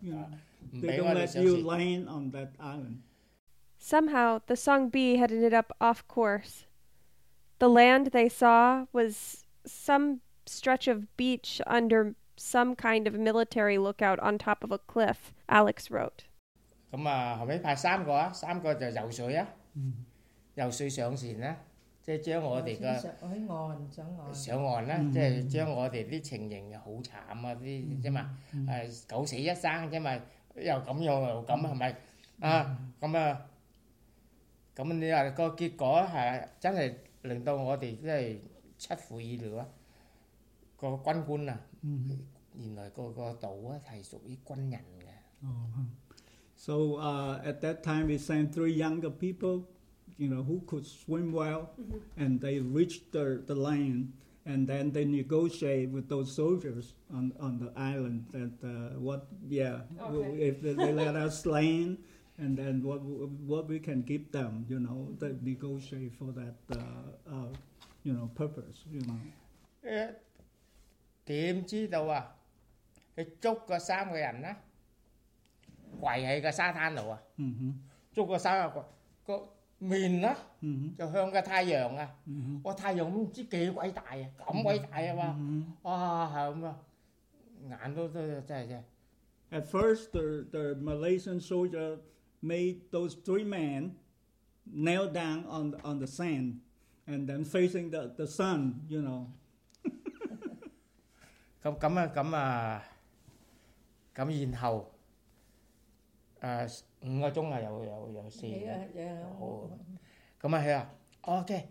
[0.00, 0.28] You know
[0.72, 3.02] they don't let you land on that island.
[3.78, 6.66] Somehow the song B had ended up off course.
[7.58, 14.19] The land they saw was some stretch of beach under some kind of military lookout
[14.21, 16.25] on top of a cliff, Alex wrote.
[16.91, 19.47] 咁啊，后尾派三个啊，三个就游水啊，
[20.55, 21.55] 游水上船啦，
[22.01, 30.15] 即系将我哋 Ở 嘅 ở ngọn chẳng ngọn 上岸啦，即系将我哋啲情形好惨啊啲啫嘛，诶九死一生啫嘛，
[30.55, 31.95] 又咁又又咁系咪
[32.39, 32.77] 啊？
[32.99, 33.45] 咁啊，
[34.75, 38.37] 咁你话个结果系真系令到我哋真系
[38.79, 39.67] 出乎意料啊！
[40.83, 41.59] 个军官啊，
[42.55, 45.09] 原来个个岛啊系属于军人嘅。
[46.55, 49.63] So uh, at that time, we sent three younger people,
[50.17, 51.69] you know, who could swim well,
[52.17, 54.11] and they reached the, the land,
[54.45, 59.81] and then they negotiate with those soldiers on, on the island that uh, what, yeah,
[59.97, 60.47] w- Okay.
[60.49, 61.97] if they, they let us land,
[62.37, 67.31] and then what what we can give them, you know, they negotiate for that, uh,
[67.33, 67.47] uh,
[68.03, 69.19] you know, purpose, you know.
[69.81, 70.13] 诶
[71.24, 72.22] Tìm chi đâu à?
[73.16, 74.54] Cái chốc có xa người ảnh á.
[76.00, 77.18] Quẩy hay cái xa than đâu à?
[77.38, 77.44] Ừ
[78.14, 78.70] chốc có xa
[79.26, 79.46] Có
[79.80, 80.36] mìn á.
[80.62, 82.08] Ừ Cho hơn cái thai dường à.
[82.26, 82.32] Ừ
[82.64, 84.30] Ô thai dường luôn chứ kỳ quay tại à?
[84.46, 85.34] Cổng quay tại à ờ, mà
[85.82, 86.74] Ô hờm à
[87.60, 88.82] Ngạn tôi tôi trời trời
[89.50, 90.20] At first, the,
[90.52, 91.98] the Malaysian soldier
[92.42, 93.90] made those three men
[94.66, 96.54] kneel down on on the sand
[97.06, 99.26] and then facing the, the sun, you know.
[101.63, 102.83] 咁咁啊咁啊
[104.15, 104.91] 咁，然後
[106.41, 109.23] 誒五個鐘啊，有有有四 Vậy 個 à, dạ.
[109.39, 109.69] 好
[110.41, 110.89] 咁啊佢話
[111.21, 111.67] OK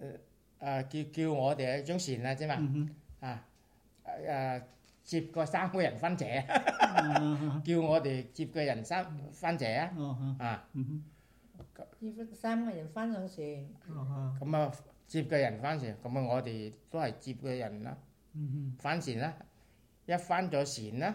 [0.00, 0.18] 誒
[0.60, 2.88] 誒叫叫我哋張船啊啫嘛 Mhm.
[3.20, 3.44] 啊
[4.04, 4.62] 誒
[5.04, 7.62] 接個三個人分謝， Uh-huh.
[7.62, 10.42] 叫我哋接個人三分謝啊 Uh-huh.
[10.42, 11.02] 啊 Mhm.
[12.00, 14.38] Như với Sam mà dành phán hơn xì Uh-huh.
[14.38, 14.72] 咁啊
[15.06, 17.96] 接個人翻船，咁啊我哋都係接個人啦。
[18.36, 18.76] Mhm.
[18.78, 19.34] 翻船啦，
[20.06, 21.14] 一翻咗船啦，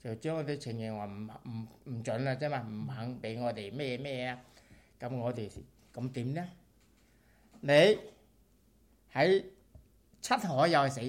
[0.00, 4.38] 就將嗰啲情形話唔唔唔準啦啫嘛，唔肯俾我哋咩咩啊，
[4.98, 5.50] 咁我哋
[5.94, 6.48] 咁點咧？
[7.62, 7.98] 你
[9.12, 9.44] 喺
[10.20, 11.00] 七海又係死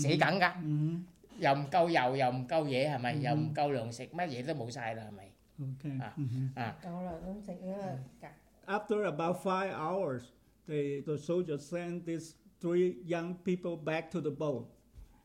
[0.00, 1.02] 死緊㗎， Mhm.
[1.38, 3.12] 又唔夠油，又唔夠嘢，係咪？
[3.14, 5.30] 又唔夠糧食，乜嘢都冇晒啦，係咪？
[5.60, 6.00] Okay.
[6.00, 6.12] Ah.
[6.16, 6.54] Mhm.
[6.82, 8.30] Cậu là nó thành ra cả
[8.66, 10.22] After about five hours,
[10.66, 12.32] they, the soldiers sent these
[12.65, 14.67] three young people back to the boat.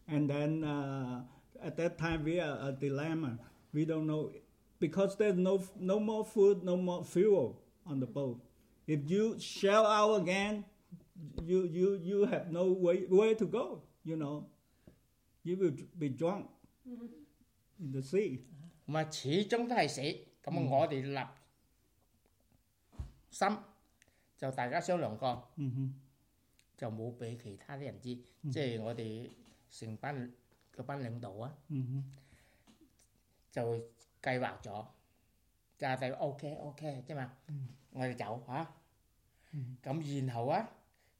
[0.06, 1.22] And then uh,
[1.64, 3.38] at that time, we are a dilemma.
[3.72, 4.30] We don't know
[4.78, 8.40] because there's no, no more food, no more fuel on the boat.
[8.86, 10.64] If you shell out again,
[11.42, 14.46] you, you, you have no way, way to go, you know.
[15.42, 16.46] You will be drunk
[17.80, 18.38] in the sea.
[18.86, 21.34] Mà chỉ chúng ta sĩ, cảm ơn ngõ thì lập
[23.30, 23.56] sắm
[24.38, 25.38] cho đại các số lượng con.
[25.56, 25.64] Ừ
[26.79, 28.15] 就冇俾其他啲人知，
[28.51, 29.29] 即係我哋
[29.69, 30.31] 成班
[30.75, 32.03] 嗰班領導啊， Mhm.
[33.51, 33.61] 就
[34.21, 34.85] 計劃咗，
[35.77, 37.31] 就係 OK OK 啫嘛，
[37.91, 38.73] 我哋走嚇，
[39.83, 40.69] 咁然後啊，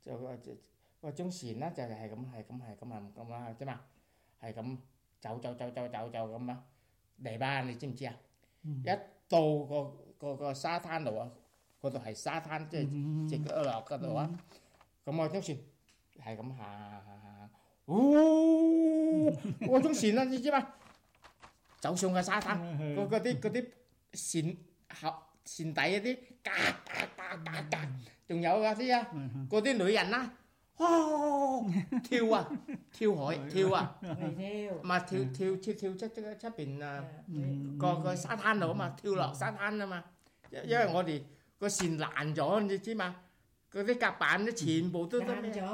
[0.02, 0.38] 就個
[1.02, 3.82] 個中船啦，就係咁係咁係咁係咁啊啫嘛，
[4.41, 4.78] 係咁
[5.21, 6.65] 走走走走走走咁啊，
[7.24, 8.13] 嚟吧，你知唔知啊？
[8.63, 8.89] 一
[9.30, 11.32] 到個個個沙灘度啊，
[11.82, 14.30] 嗰度係沙灘，即係直落嗰度啊。
[15.06, 15.58] 咁我張船
[16.24, 17.50] 係咁行行行行，
[17.86, 20.67] 哦，嗰種船啊，你知嘛？
[21.80, 22.58] 走上個沙灘，
[22.95, 24.58] 嗰嗰啲嗰啲船
[25.12, 26.52] 後船底嗰啲，嘎
[26.84, 27.88] 嘎嘎嘎嘎，
[28.28, 29.08] 仲有嗰啲啊，
[29.50, 30.34] 嗰啲女人啦，
[30.78, 31.63] 哦，
[32.04, 32.50] 跳啊，
[32.91, 37.06] 跳海跳啊，嚟跳唔係跳跳跳跳出出出邊啊！
[37.30, 40.04] 誒個個沙灘度啊嘛，跳落沙灘啊嘛，
[40.50, 41.21] 因因為我哋
[41.60, 43.15] 個船爛咗，你知嘛？
[44.52, 44.90] Chin.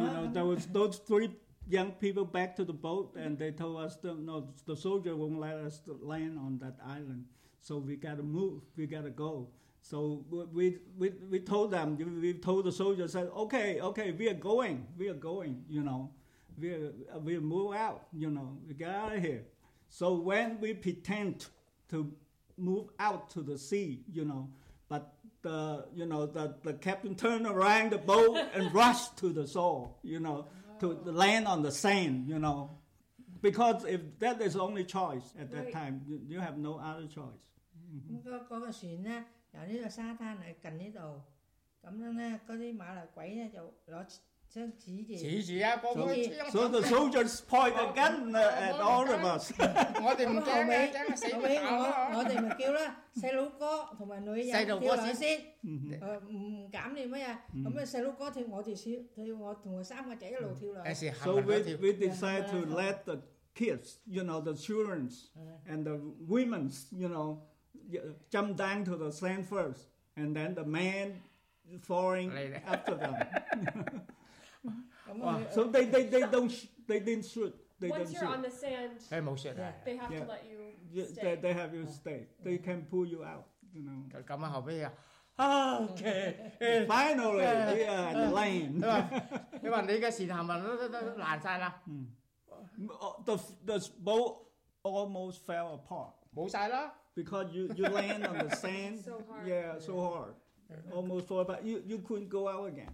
[0.00, 1.30] You know, there was those three
[1.68, 5.40] young people back to the boat, and they told us, the, no, the soldier won't
[5.40, 7.24] let us land on that island.
[7.61, 8.62] So we gotta move.
[8.76, 9.48] We gotta go.
[9.80, 14.35] So we, we, we told them, we told the soldiers, said, okay, okay, we are
[14.35, 16.11] going, we are going, you know,
[16.59, 16.74] we
[17.22, 19.44] we move out, you know, we get out of here.
[19.88, 21.46] So when we pretend
[21.90, 22.12] to
[22.56, 24.48] move out to the sea, you know,
[24.88, 25.14] but
[25.46, 29.94] the you know the, the captain turned around the boat and rushed to the shore,
[30.02, 30.46] you know,
[30.82, 30.94] wow.
[31.04, 32.70] to land on the sand, you know,
[33.40, 37.44] because if that is the only choice at that time, you, have no other choice.
[37.94, 38.16] Mm-hmm.
[44.54, 45.16] Just chỉ gì?
[45.20, 49.52] Chỉ gì á, có mới So the soldiers point a gun at all of us.
[50.02, 50.92] Ngồi tìm một cái mấy,
[51.32, 51.61] không biết,
[52.12, 52.87] ngồi tìm một kêu đó,
[53.22, 55.40] xe lũ có, thằng mà nuôi nhà kêu lại xin.
[55.62, 55.96] Ừ.
[56.00, 56.20] Ờ,
[56.72, 57.61] cảm đi mấy à, ừ.
[57.64, 60.32] không biết xe lũ có thì ngồi thì xíu, thì ngồi thằng sáng mà chạy
[60.32, 60.54] lù ừ.
[60.61, 60.94] thiêu lại.
[60.94, 63.14] So we, we dạ, decided to let the
[63.54, 65.59] kids, you know, the children ờ.
[65.68, 65.92] and the
[66.28, 67.37] women, you know,
[68.30, 71.20] jump down to the sand first, and then the men
[71.82, 72.30] following
[72.66, 73.14] after them.
[75.08, 77.54] 咁啊 So they, they, they don't sh- they didn't shoot.
[77.80, 78.43] They Once didn't you're on shoot.
[78.43, 79.74] the sand, 佢冇说啊。
[79.86, 80.26] they have Yeah.
[80.26, 80.60] to let you
[80.93, 81.21] Yeah, stay.
[81.24, 82.28] they, they have you stay.
[82.43, 83.45] They can pull you out.
[83.74, 84.10] You know.
[84.12, 84.93] 咁咁啊，后尾啊，
[85.80, 88.82] OK， Finally, we are at the 你 land.
[88.82, 89.10] 话
[89.63, 91.82] 你话你嘅船系咪都都都烂晒啦？
[93.00, 94.45] Oh, The the boat
[94.84, 99.00] almost fell apart 冇晒啦， because you, you land on the sand.
[99.04, 99.47] So hard.
[99.47, 100.34] Yeah, so hard.
[100.93, 101.63] Almost fall apart.
[101.63, 102.93] You you couldn't go out again.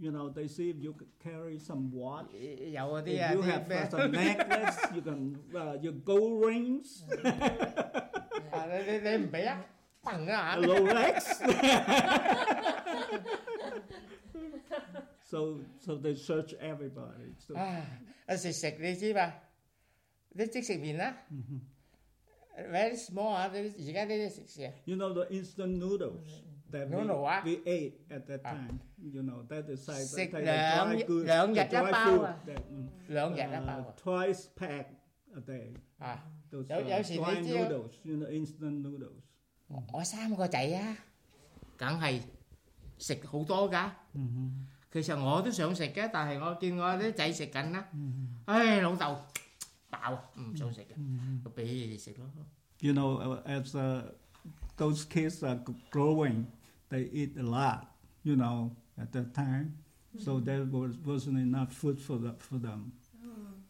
[0.00, 2.30] You know, they see if you could carry some watch.
[2.32, 6.44] 有嗰 If 啲啊 you 啲 have 咩 uh, some necklace, you can uh, your gold
[6.44, 7.02] rings,
[8.52, 8.66] 啊？
[8.66, 9.64] 你你你唔俾啊？
[10.02, 10.56] 砰 a 啊！
[10.56, 11.38] Rolex.
[15.24, 17.34] so, so they search everybody.
[17.38, 17.84] So, 啊！
[18.28, 19.32] 有时食你知嘛？
[20.36, 21.16] 啲即食面啦，
[22.56, 23.50] very small 啊！
[23.52, 23.58] 你
[23.90, 26.42] 而家呢啲食食 you know the instant noodles
[26.73, 28.51] that no, we, no, we ate at that à.
[28.51, 28.79] time.
[29.13, 32.23] You know, that is like Six, that, that lợn, dry good, lợn dạch lá bao
[32.23, 32.33] à.
[32.47, 33.93] That, um, lợn dạch lá uh, bao à.
[34.03, 34.87] Twice pack
[35.35, 35.73] a day.
[35.99, 36.17] À.
[36.51, 39.23] Those đó, đó uh, dry noodles, you know, instant noodles.
[39.93, 40.95] Ủa sao mà chạy á?
[41.77, 42.23] Cẳng hay
[42.99, 43.93] xịt hủ tố cả.
[44.15, 44.49] Mm-hmm.
[44.91, 47.73] Khi sao ngộ tôi sợ xịt cái tại ngồi kia ngồi nó chạy xịt cạnh
[47.73, 47.83] á.
[47.93, 48.59] Mm-hmm.
[48.61, 49.25] Ê lộn tàu.
[49.91, 50.23] Bạo.
[50.35, 50.87] Ừ, sợ xịt.
[50.97, 51.55] Mm-hmm.
[51.55, 52.23] Bị gì xịt đó.
[52.83, 54.03] You know, as uh,
[54.77, 55.59] those kids are
[55.91, 56.43] growing,
[56.92, 57.94] they eat a lot.
[58.24, 59.74] You know, at that time,
[60.18, 62.92] so there was wasn't enough food for the, for them.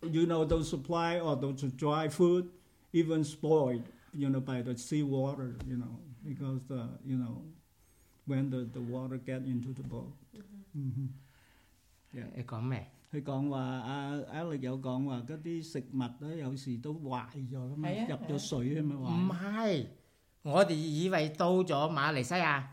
[0.02, 2.48] You know, those supply or those dry food
[2.92, 3.82] even spoiled.
[4.14, 5.56] You know, by the seawater.
[5.66, 7.42] You know, because the you know
[8.26, 10.12] when the, the water get into the boat.
[10.76, 11.08] Mhm.
[12.12, 12.86] 你讲咩？
[13.12, 19.36] 佢讲话阿 Alex 有讲话嗰啲食物咧，有时都坏咗啦嘛，系啊入咗水啊嘛唔坏。
[19.38, 19.86] 系，
[20.42, 22.68] 我哋以为到咗马来西亚嗯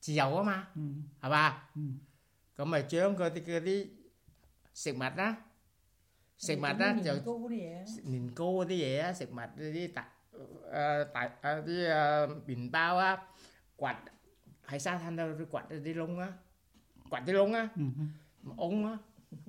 [0.00, 1.62] 自由啊嘛，嗯系嘛？
[1.74, 2.00] 嗯
[2.56, 3.88] 咁咪将嗰啲嗰啲
[4.74, 5.38] 食物啦，
[6.38, 10.08] 食物咧就年糕嗰啲嘢，年糕嗰啲嘢啊，食物嗰啲大
[10.72, 13.22] 诶大诶啲诶面包啊，
[13.78, 13.96] 掘
[14.66, 16.38] 喺沙滩度掘嗰啲窿啊，
[17.10, 18.14] 掘啲窿啊，嗯
[18.44, 19.00] 窿啊，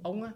[0.04, 0.34] 窿啊，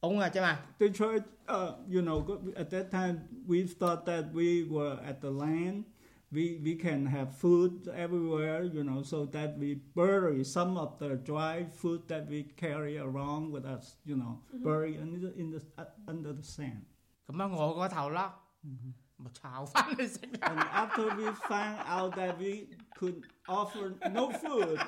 [0.00, 0.58] 窿啊啫嘛。
[0.78, 5.20] They tried, uh, you know, go- at that time we thought that we were at
[5.20, 5.84] the land.
[6.32, 11.16] We, we can have food everywhere, you know, so that we bury some of the
[11.16, 15.62] dry food that we carry around with us, you know, bury in the, in the,
[15.78, 16.84] uh, under the sand.
[17.26, 18.34] 咁啊，我嗰头啦，
[19.16, 20.86] 咪炒翻嚟食 And 啊！
[20.90, 22.68] after we found out that we
[22.98, 24.78] could offer no food,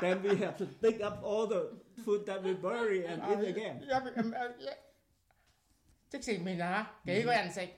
[0.00, 1.72] then we have to dig up all the
[2.04, 3.80] food that we bury and eat again.
[3.82, 4.68] 一一
[6.08, 7.68] 即食面啊，几个人食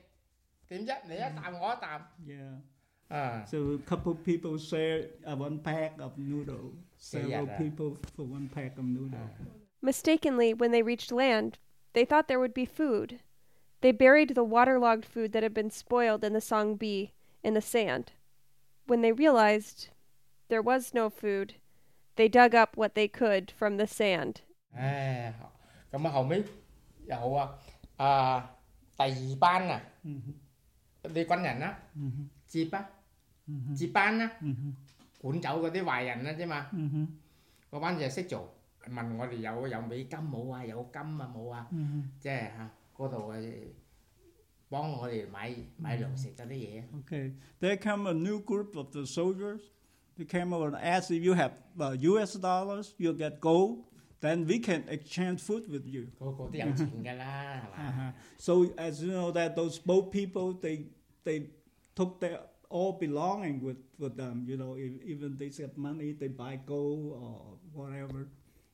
[0.69, 0.97] 点啫？
[1.05, 2.61] 你一啖我一啖 Yeah.
[3.13, 3.43] 啊！
[3.45, 6.73] So a couple people share uh, one pack of noodle.
[6.97, 7.57] Several that.
[7.57, 9.19] people for one pack of noodle.
[9.81, 11.57] Mistakenly, when they reached land,
[11.93, 13.21] they thought there would be food.
[13.81, 17.11] They buried the waterlogged food that had been spoiled in the Song Bi
[17.43, 18.11] in the sand.
[18.85, 19.89] When they realized
[20.49, 21.55] there was no food,
[22.17, 24.41] they dug up what they could from the sand.
[24.75, 25.33] 唉，
[25.91, 26.43] 咁啊后尾
[27.07, 27.57] 有啊
[27.97, 28.55] 啊
[28.97, 30.33] 第二班啊， Mhm.
[31.03, 32.27] 啲军人啦， Mhm.
[32.45, 32.92] 接啊 Mhm.
[33.75, 34.73] 接班啦， Mhm.
[35.19, 36.67] 管走嗰啲坏人啦啫嘛。
[36.73, 37.07] Mhm.
[37.71, 38.53] 嗰班就系识做，
[38.87, 42.03] 问我哋有有美金冇啊，有金啊冇啊， Mhm.
[42.19, 43.53] 即系吓嗰度诶
[44.69, 46.83] 帮我哋买买粮食嗰啲嘢。
[47.03, 47.33] Okay.
[47.59, 49.61] There come a new group of the soldiers.
[50.17, 52.37] They came over and asked if you have uh, U.S.
[52.37, 53.85] dollars, you get gold,
[54.19, 56.07] then we can exchange food with you.
[56.19, 58.13] 个个都有钱㗎啦，系嘛？
[58.13, 58.13] Uh-huh.
[58.37, 60.85] So as you know that those boat people they
[61.23, 61.47] they
[61.95, 64.44] took their all belonging with, with them.
[64.46, 68.28] You know, if, even they have money, they buy gold or whatever.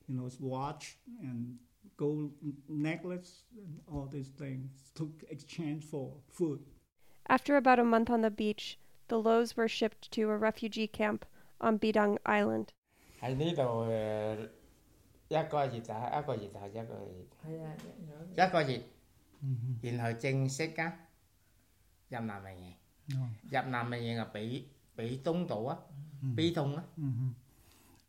[0.09, 1.57] You know, watch and
[1.97, 2.33] gold
[2.69, 6.61] necklace and all these things to exchange for food.
[7.29, 8.79] After about a month on the beach,
[9.09, 11.25] the Lows were shipped to a refugee camp
[11.61, 12.73] on Bidong Island.
[13.21, 13.35] 喺
[23.51, 24.65] Nằm là bị
[24.97, 25.77] bị tung tụ á,
[26.37, 26.83] bị á.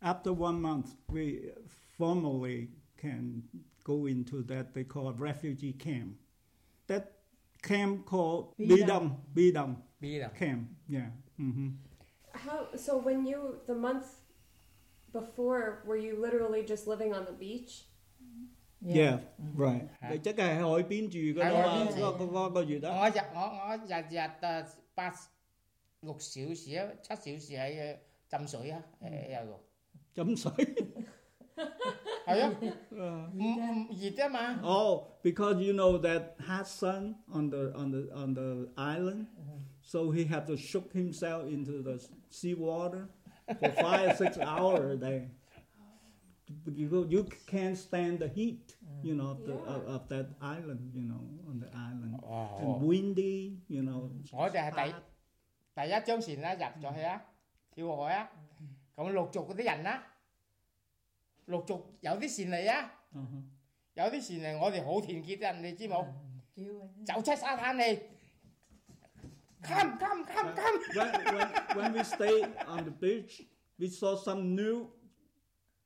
[0.00, 1.52] After one month, we
[1.96, 3.42] formally can
[3.84, 6.16] go into that they call refugee camp.
[6.88, 7.02] That
[7.62, 9.10] camp called Bidam.
[9.34, 9.74] Bidam.
[10.00, 10.30] Bidam.
[10.38, 10.68] Camp.
[10.88, 11.10] Yeah.
[11.38, 11.70] Mm-hmm.
[12.32, 12.76] How?
[12.76, 14.06] So when you the month
[15.12, 17.84] before, were you literally just living on the beach?
[18.80, 19.62] Yeah, yeah mm-hmm.
[19.62, 20.24] right.
[20.24, 21.86] Chắc là hội biến gì cái đó,
[22.32, 22.90] có có gì đó.
[22.90, 24.30] Ngõ giặt ngõ ngõ giặt giặt
[24.95, 25.13] 八
[26.01, 27.97] 六小时啊七小时喺
[28.29, 29.63] 诶浸水啊诶有度，
[30.25, 30.51] 浸水。
[32.25, 32.55] 系啊，
[32.91, 34.61] Uh, 唔唔热啊嘛。
[34.63, 39.27] oh, because you know that hot sun on the on the on the island,
[39.81, 43.07] so he had to shook himself into the sea water
[43.59, 45.29] for five six hours a day.
[46.65, 49.46] You you can't stand the heat, you know, yeah.
[49.46, 52.14] the, uh, of that island, you know, on the island.
[52.22, 52.58] Oh.
[52.60, 54.10] And windy, you know.
[54.32, 55.00] Ngồi dạ, tại tại
[55.74, 57.20] tại giá chống xịn á giặt cho hả?
[57.76, 58.28] Thiếu hỏi á.
[58.96, 60.02] Còn lột chục cái dành á.
[61.46, 62.90] Lột chục dạo cái xịn này á.
[63.14, 63.42] Uh-huh.
[63.96, 66.06] Dạo cái xịn này ngồi thì hổ thiền kia anh đi chứ một.
[67.06, 68.08] Chậu chết xa than này.
[69.68, 70.78] Come, come, come, come.
[70.94, 73.42] when, when, when we stay on the beach,
[73.78, 74.86] we saw some new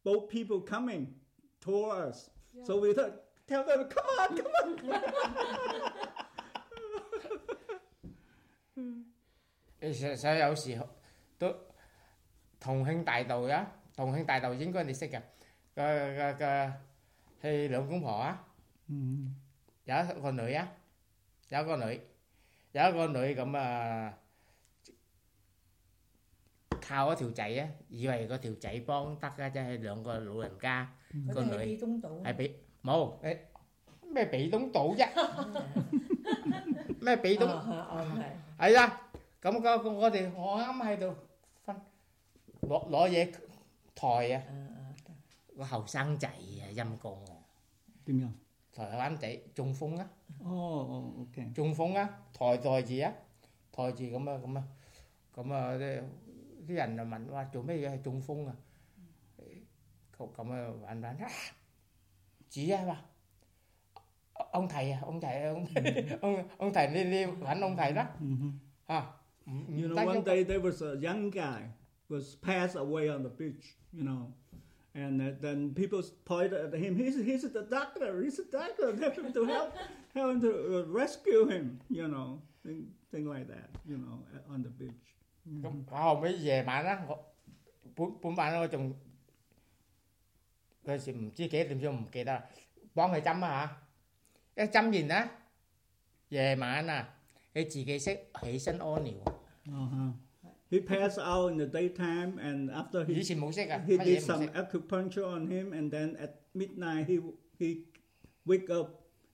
[0.05, 1.07] boat people coming
[1.61, 2.31] towards us.
[2.66, 3.12] So we th-
[3.48, 5.12] tell them, come on, come on.
[9.80, 10.80] 其实所以有时
[11.40, 11.54] 都
[12.60, 15.22] 同庆大道啊，同庆大道应该你识嘅，
[15.76, 16.74] 个个个
[17.48, 18.48] 系两公婆啊。
[18.88, 19.34] Mm-hmm.
[19.86, 20.72] 有一个女啊，
[21.50, 22.02] 有一个女，
[22.74, 24.18] 有一个女咁啊，
[26.86, 30.94] 靠嗰條仔啊，以為嗰條仔幫得啊，即係兩個老人家
[31.34, 32.24] 個女嗰啲係避東島。
[32.24, 33.38] 係俾冇誒
[34.14, 35.08] 咩俾東島啫，
[37.02, 38.08] 咩俾東哦哦
[38.60, 39.02] 係啊，
[39.42, 41.16] 咁個個我哋我啱喺度
[41.66, 41.76] 瞓
[42.62, 43.32] 攞攞嘢
[43.96, 44.44] 抬啊，
[45.56, 45.58] 係，誒誒。
[45.58, 47.32] 個後生仔啊陰公啊，
[48.06, 48.30] 點樣？
[48.74, 50.10] 台灣仔中風啊！
[50.44, 51.52] 哦哦，OK。
[51.54, 53.12] 中風啊，抬抬住啊，
[53.72, 54.64] 抬住咁啊咁啊，
[55.36, 56.04] 咁啊啲
[56.68, 58.56] 啲人就问话做咩嘢系中风啊？
[60.18, 61.28] 咁咁啊玩玩啊，
[62.50, 63.02] 主啊话
[64.52, 65.66] ông thầy à ông thầy ông
[66.22, 68.52] ông ông thầy đi đi揾ông thầy đó Mhm.
[68.88, 69.06] 吓，
[69.46, 71.70] 唔唔 You 得 know, one 喐 day there was a young guy
[72.10, 74.32] was passed away on the beach, you know.
[74.94, 76.96] And uh, then people pointed at him.
[76.98, 78.22] He's, he's the doctor.
[78.22, 78.94] He's the doctor.
[78.98, 79.74] Help him to help,
[80.14, 81.80] help him to uh, rescue him.
[81.90, 83.70] You know, thing, thing like that.
[83.88, 85.15] You know, uh, on the beach.
[85.47, 87.33] 그럼 아홉에 예만한 거
[87.95, 88.95] 뿐만 아니라 좀
[90.85, 92.41] 그래서 chỉ kể tìm xem kể ta.
[92.95, 93.77] Bọn thầy chăm hả?
[94.57, 95.25] Cái chăm gì đó
[96.31, 97.05] về mà nè.
[97.55, 99.23] Cái chỉ cái sẽ hãy sinh ô nhiều
[99.73, 100.13] ờ
[100.71, 105.73] He passed out in the daytime and after he, he did some acupuncture on him
[105.73, 107.19] and then at midnight he
[107.61, 107.85] he
[108.45, 108.89] wake up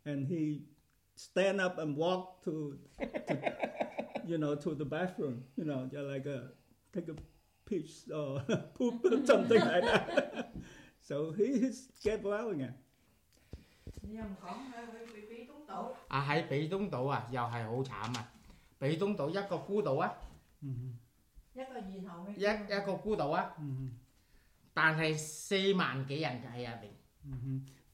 [0.05, 0.61] and he
[1.17, 2.77] stand up and walk to,
[3.29, 3.35] to
[4.29, 6.49] you know, to the bathroom, you know, just like a,
[6.93, 7.15] take a
[7.65, 8.41] piss or
[8.75, 10.53] poop or something like that.
[11.03, 12.73] so he is get well again.
[16.09, 18.25] À hãy bị đúng tụ à, giờ hãy hỗ trợ mà.
[18.81, 20.11] Bị đúng tụ giác có cú tụ á.
[22.37, 23.51] Giác giác có cú tụ á.
[24.75, 26.93] Tàn thầy si mạn cái dành thầy à bình.
[27.25, 27.37] Ừ.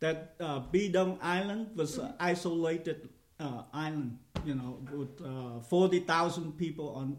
[0.00, 1.98] That uh, Bidong Island was
[2.32, 2.96] isolated
[3.39, 7.17] uh, island, you know, with uh, 40,000 people on,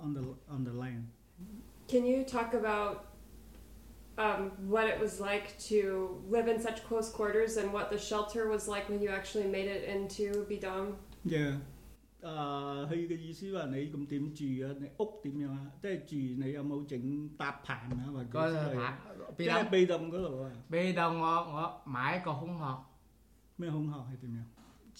[0.00, 1.08] on, the, on the land.
[1.88, 3.06] Can you talk about
[4.18, 8.48] um, what it was like to live in such close quarters and what the shelter
[8.48, 10.94] was like when you actually made it into Bidong?
[11.24, 11.56] Yeah.
[12.22, 12.28] 诶，
[12.88, 14.74] 佢嘅意思话你咁点住啊？
[14.80, 15.70] 你屋点样啊？
[15.80, 18.02] 即系住你有冇整搭棚啊？
[18.12, 18.98] 或者 Có 之类 hạ
[19.36, 20.50] 即 bị 系 động 被动嗰度啊？
[20.70, 22.78] bị động 我我买一个空壳，
[23.56, 24.42] 咩空壳系点样？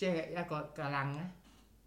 [0.00, 1.30] 即系一个个楞啊，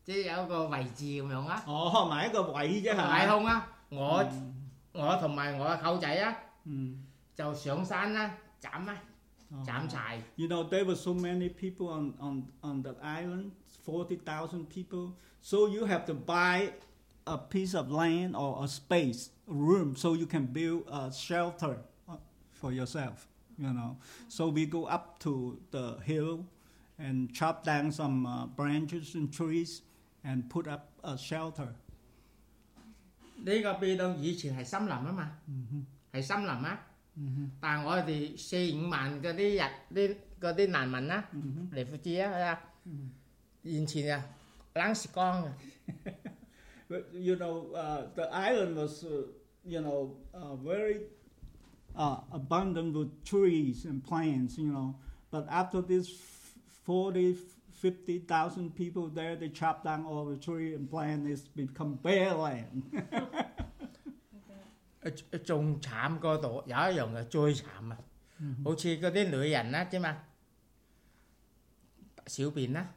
[0.03, 3.07] 即系有一个位置咁样啊，哦，买一个位啫系咪？
[3.07, 4.29] 买空啊，我
[4.93, 7.05] 我同埋我嘅舅仔啊，嗯。
[7.35, 8.93] 就上山啦，斩啊，
[9.49, 10.21] 哦斩柴。
[10.35, 13.51] You know, there were so many people on, on, on the island,
[13.85, 15.13] 40,000 people.
[15.41, 16.73] So you have to buy
[17.25, 21.77] a piece of land or a space, a room, so you can build a shelter
[22.09, 22.17] uh,
[22.51, 23.95] for yourself, you know.
[24.27, 26.45] So we go up to the hill
[26.97, 29.81] and chop down some uh, branches and trees
[30.23, 31.69] and put up a shelter.
[33.43, 35.31] 呢个被动以前系森林啊嘛，
[36.11, 36.85] 系森林啊。
[37.59, 41.25] 但系我哋四五万嗰啲人，啲嗰啲难民啦，
[41.73, 42.59] 嚟福治啊，
[43.63, 44.25] 以前啊
[44.75, 46.13] 冷时光嘅，
[46.89, 49.27] But, you know, uh, the island was, uh,
[49.63, 51.01] you know, uh, very
[51.95, 54.95] uh, abundant with trees and plants, you know.
[55.29, 56.32] But after this f-
[56.85, 57.35] 40,
[57.71, 61.27] 50,000 people there, they chop down all the tree and plant.
[61.27, 62.83] It's become bare land.
[65.43, 67.97] 仲惨嗰度有一样嘅最惨啊！
[68.63, 70.17] 好似嗰啲女人啦啫嘛，
[72.27, 72.93] 小便啦，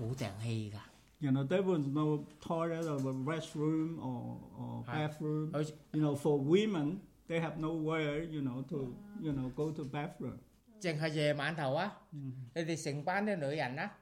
[0.00, 0.78] 冇定气㗎。
[1.20, 5.08] you know, there was no toilet or a restroom or, or Right.
[5.08, 5.52] bathroom.
[5.52, 9.84] 好似 You know, for women, they have nowhere, you know, to, you know, go to
[9.84, 10.38] bathroom.
[10.80, 13.96] 淨係夜晚頭啊，你哋成班啲女人啊，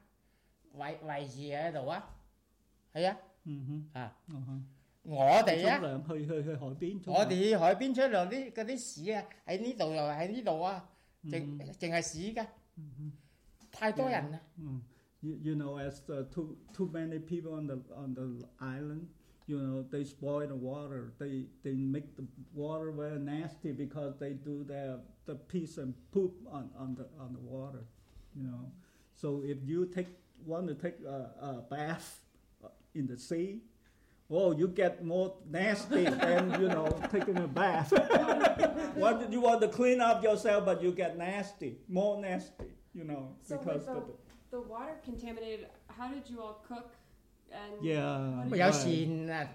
[0.75, 2.15] 圍圍住喺度啊，
[2.93, 3.83] 係啊， Mhm.
[3.93, 4.61] 啊， Uh-huh.
[5.03, 5.79] 我哋啊。
[5.79, 7.17] 沖涼，去-去-去海邊沖涼。
[7.17, 10.89] 我哋海邊出嚟啲嗰啲屎啊，喺呢度又喺呢度啊，
[11.25, 12.45] 淨淨係屎㗎，
[13.71, 14.39] 太多人啦。
[14.57, 14.81] Mm.
[15.21, 19.07] You, you know, as the too too many people on the on the island,
[19.45, 21.13] you know, they spoil the water.
[21.17, 26.33] They they make the water very nasty because they do their the piss and poop
[26.51, 27.85] on, on the on the water.
[28.35, 28.71] You know,
[29.15, 30.07] so if you take
[30.45, 32.19] want to take a, a bath
[32.63, 33.61] uh, in the sea,
[34.29, 37.91] oh, you get more nasty than you know taking a bath.
[38.95, 42.65] what you want to clean up yourself, but you get nasty, more nasty.
[42.93, 44.13] You know, So because with the, the,
[44.51, 46.91] the water contaminated, how did you all cook?
[47.51, 49.47] And Yeah，有船啊，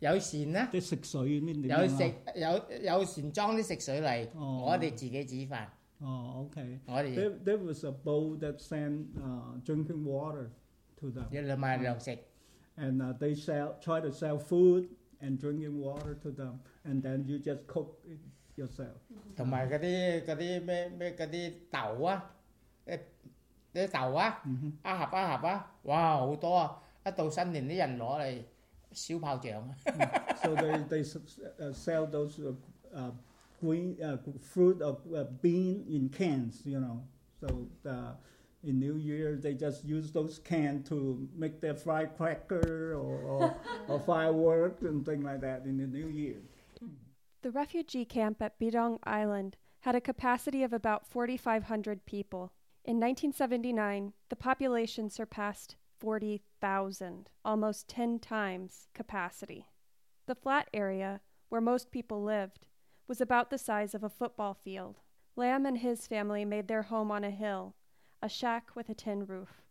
[0.00, 5.66] 有船啦，即系食水呢点有食有有船装啲食水嚟，哦我哋自己煮饭，
[5.98, 6.80] 哦，OK。
[6.86, 10.50] 我哋 There, there was a boat that sent uh, drinking water
[10.96, 12.18] to them, 要买粮食，
[12.76, 14.88] and uh, they sell try to sell food
[15.20, 18.18] and drinking water to them, and then you just cook it
[18.56, 18.98] yourself.
[19.36, 22.34] 同埋嗰啲嗰啲咩咩嗰啲豆啊，
[22.86, 22.98] 诶
[23.72, 26.82] 啲豆啊，一盒一盒啊，哇好多啊！
[27.06, 28.42] 一到新年啲人攞嚟
[28.92, 30.36] 烧炮仗啊！
[30.42, 31.16] so they they s-
[31.60, 32.52] uh, sell those uh,
[32.94, 33.10] uh,
[33.60, 37.02] green uh, fruit or uh, bean in cans, you know.
[37.40, 38.12] So uh,
[38.62, 43.54] in New Year they just use those cans to make their firecracker or, or,
[43.88, 46.36] or fireworks and things like that in the New Year.
[47.42, 52.52] The refugee camp at Bidong Island had a capacity of about 4,500 people.
[52.86, 59.67] In 1979, the population surpassed 40,000, almost 10 times capacity.
[60.27, 62.65] The flat area, where most people lived,
[63.07, 64.99] was about the size of a football field.
[65.35, 67.75] Lam and his family made their home on a hill,
[68.21, 69.61] a shack with a tin roof.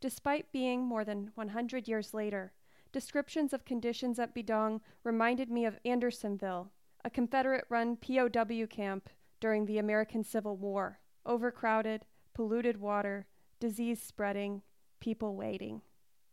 [0.00, 2.52] Despite being more than 100 years later,
[2.92, 6.70] descriptions of conditions at Bidong reminded me of Andersonville,
[7.04, 9.08] a Confederate run POW camp
[9.40, 11.00] during the American Civil War.
[11.26, 13.26] Overcrowded, polluted water,
[13.60, 14.62] disease spreading,
[15.00, 15.82] people waiting.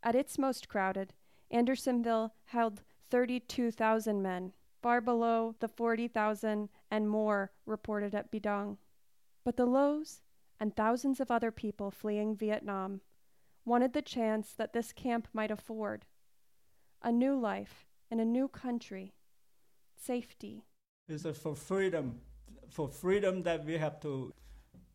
[0.03, 1.14] At its most crowded,
[1.49, 8.78] Andersonville held 32,000 men, far below the 40,000 and more reported at Bidong.
[9.43, 10.22] But the Lows
[10.59, 13.01] and thousands of other people fleeing Vietnam
[13.66, 16.05] wanted the chance that this camp might afford
[17.03, 19.14] a new life in a new country,
[19.95, 20.64] safety.
[21.07, 22.22] It's for freedom,
[22.70, 24.34] for freedom that we have to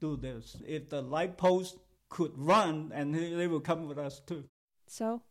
[0.00, 0.56] do this.
[0.66, 1.78] If the light post
[2.09, 4.43] could run, and they they will come with us too.
[4.87, 5.21] So,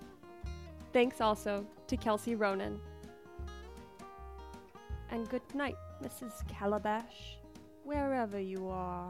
[0.91, 2.79] Thanks also to Kelsey Ronan.
[5.09, 6.47] And good night, Mrs.
[6.47, 7.37] Calabash,
[7.83, 9.09] wherever you are.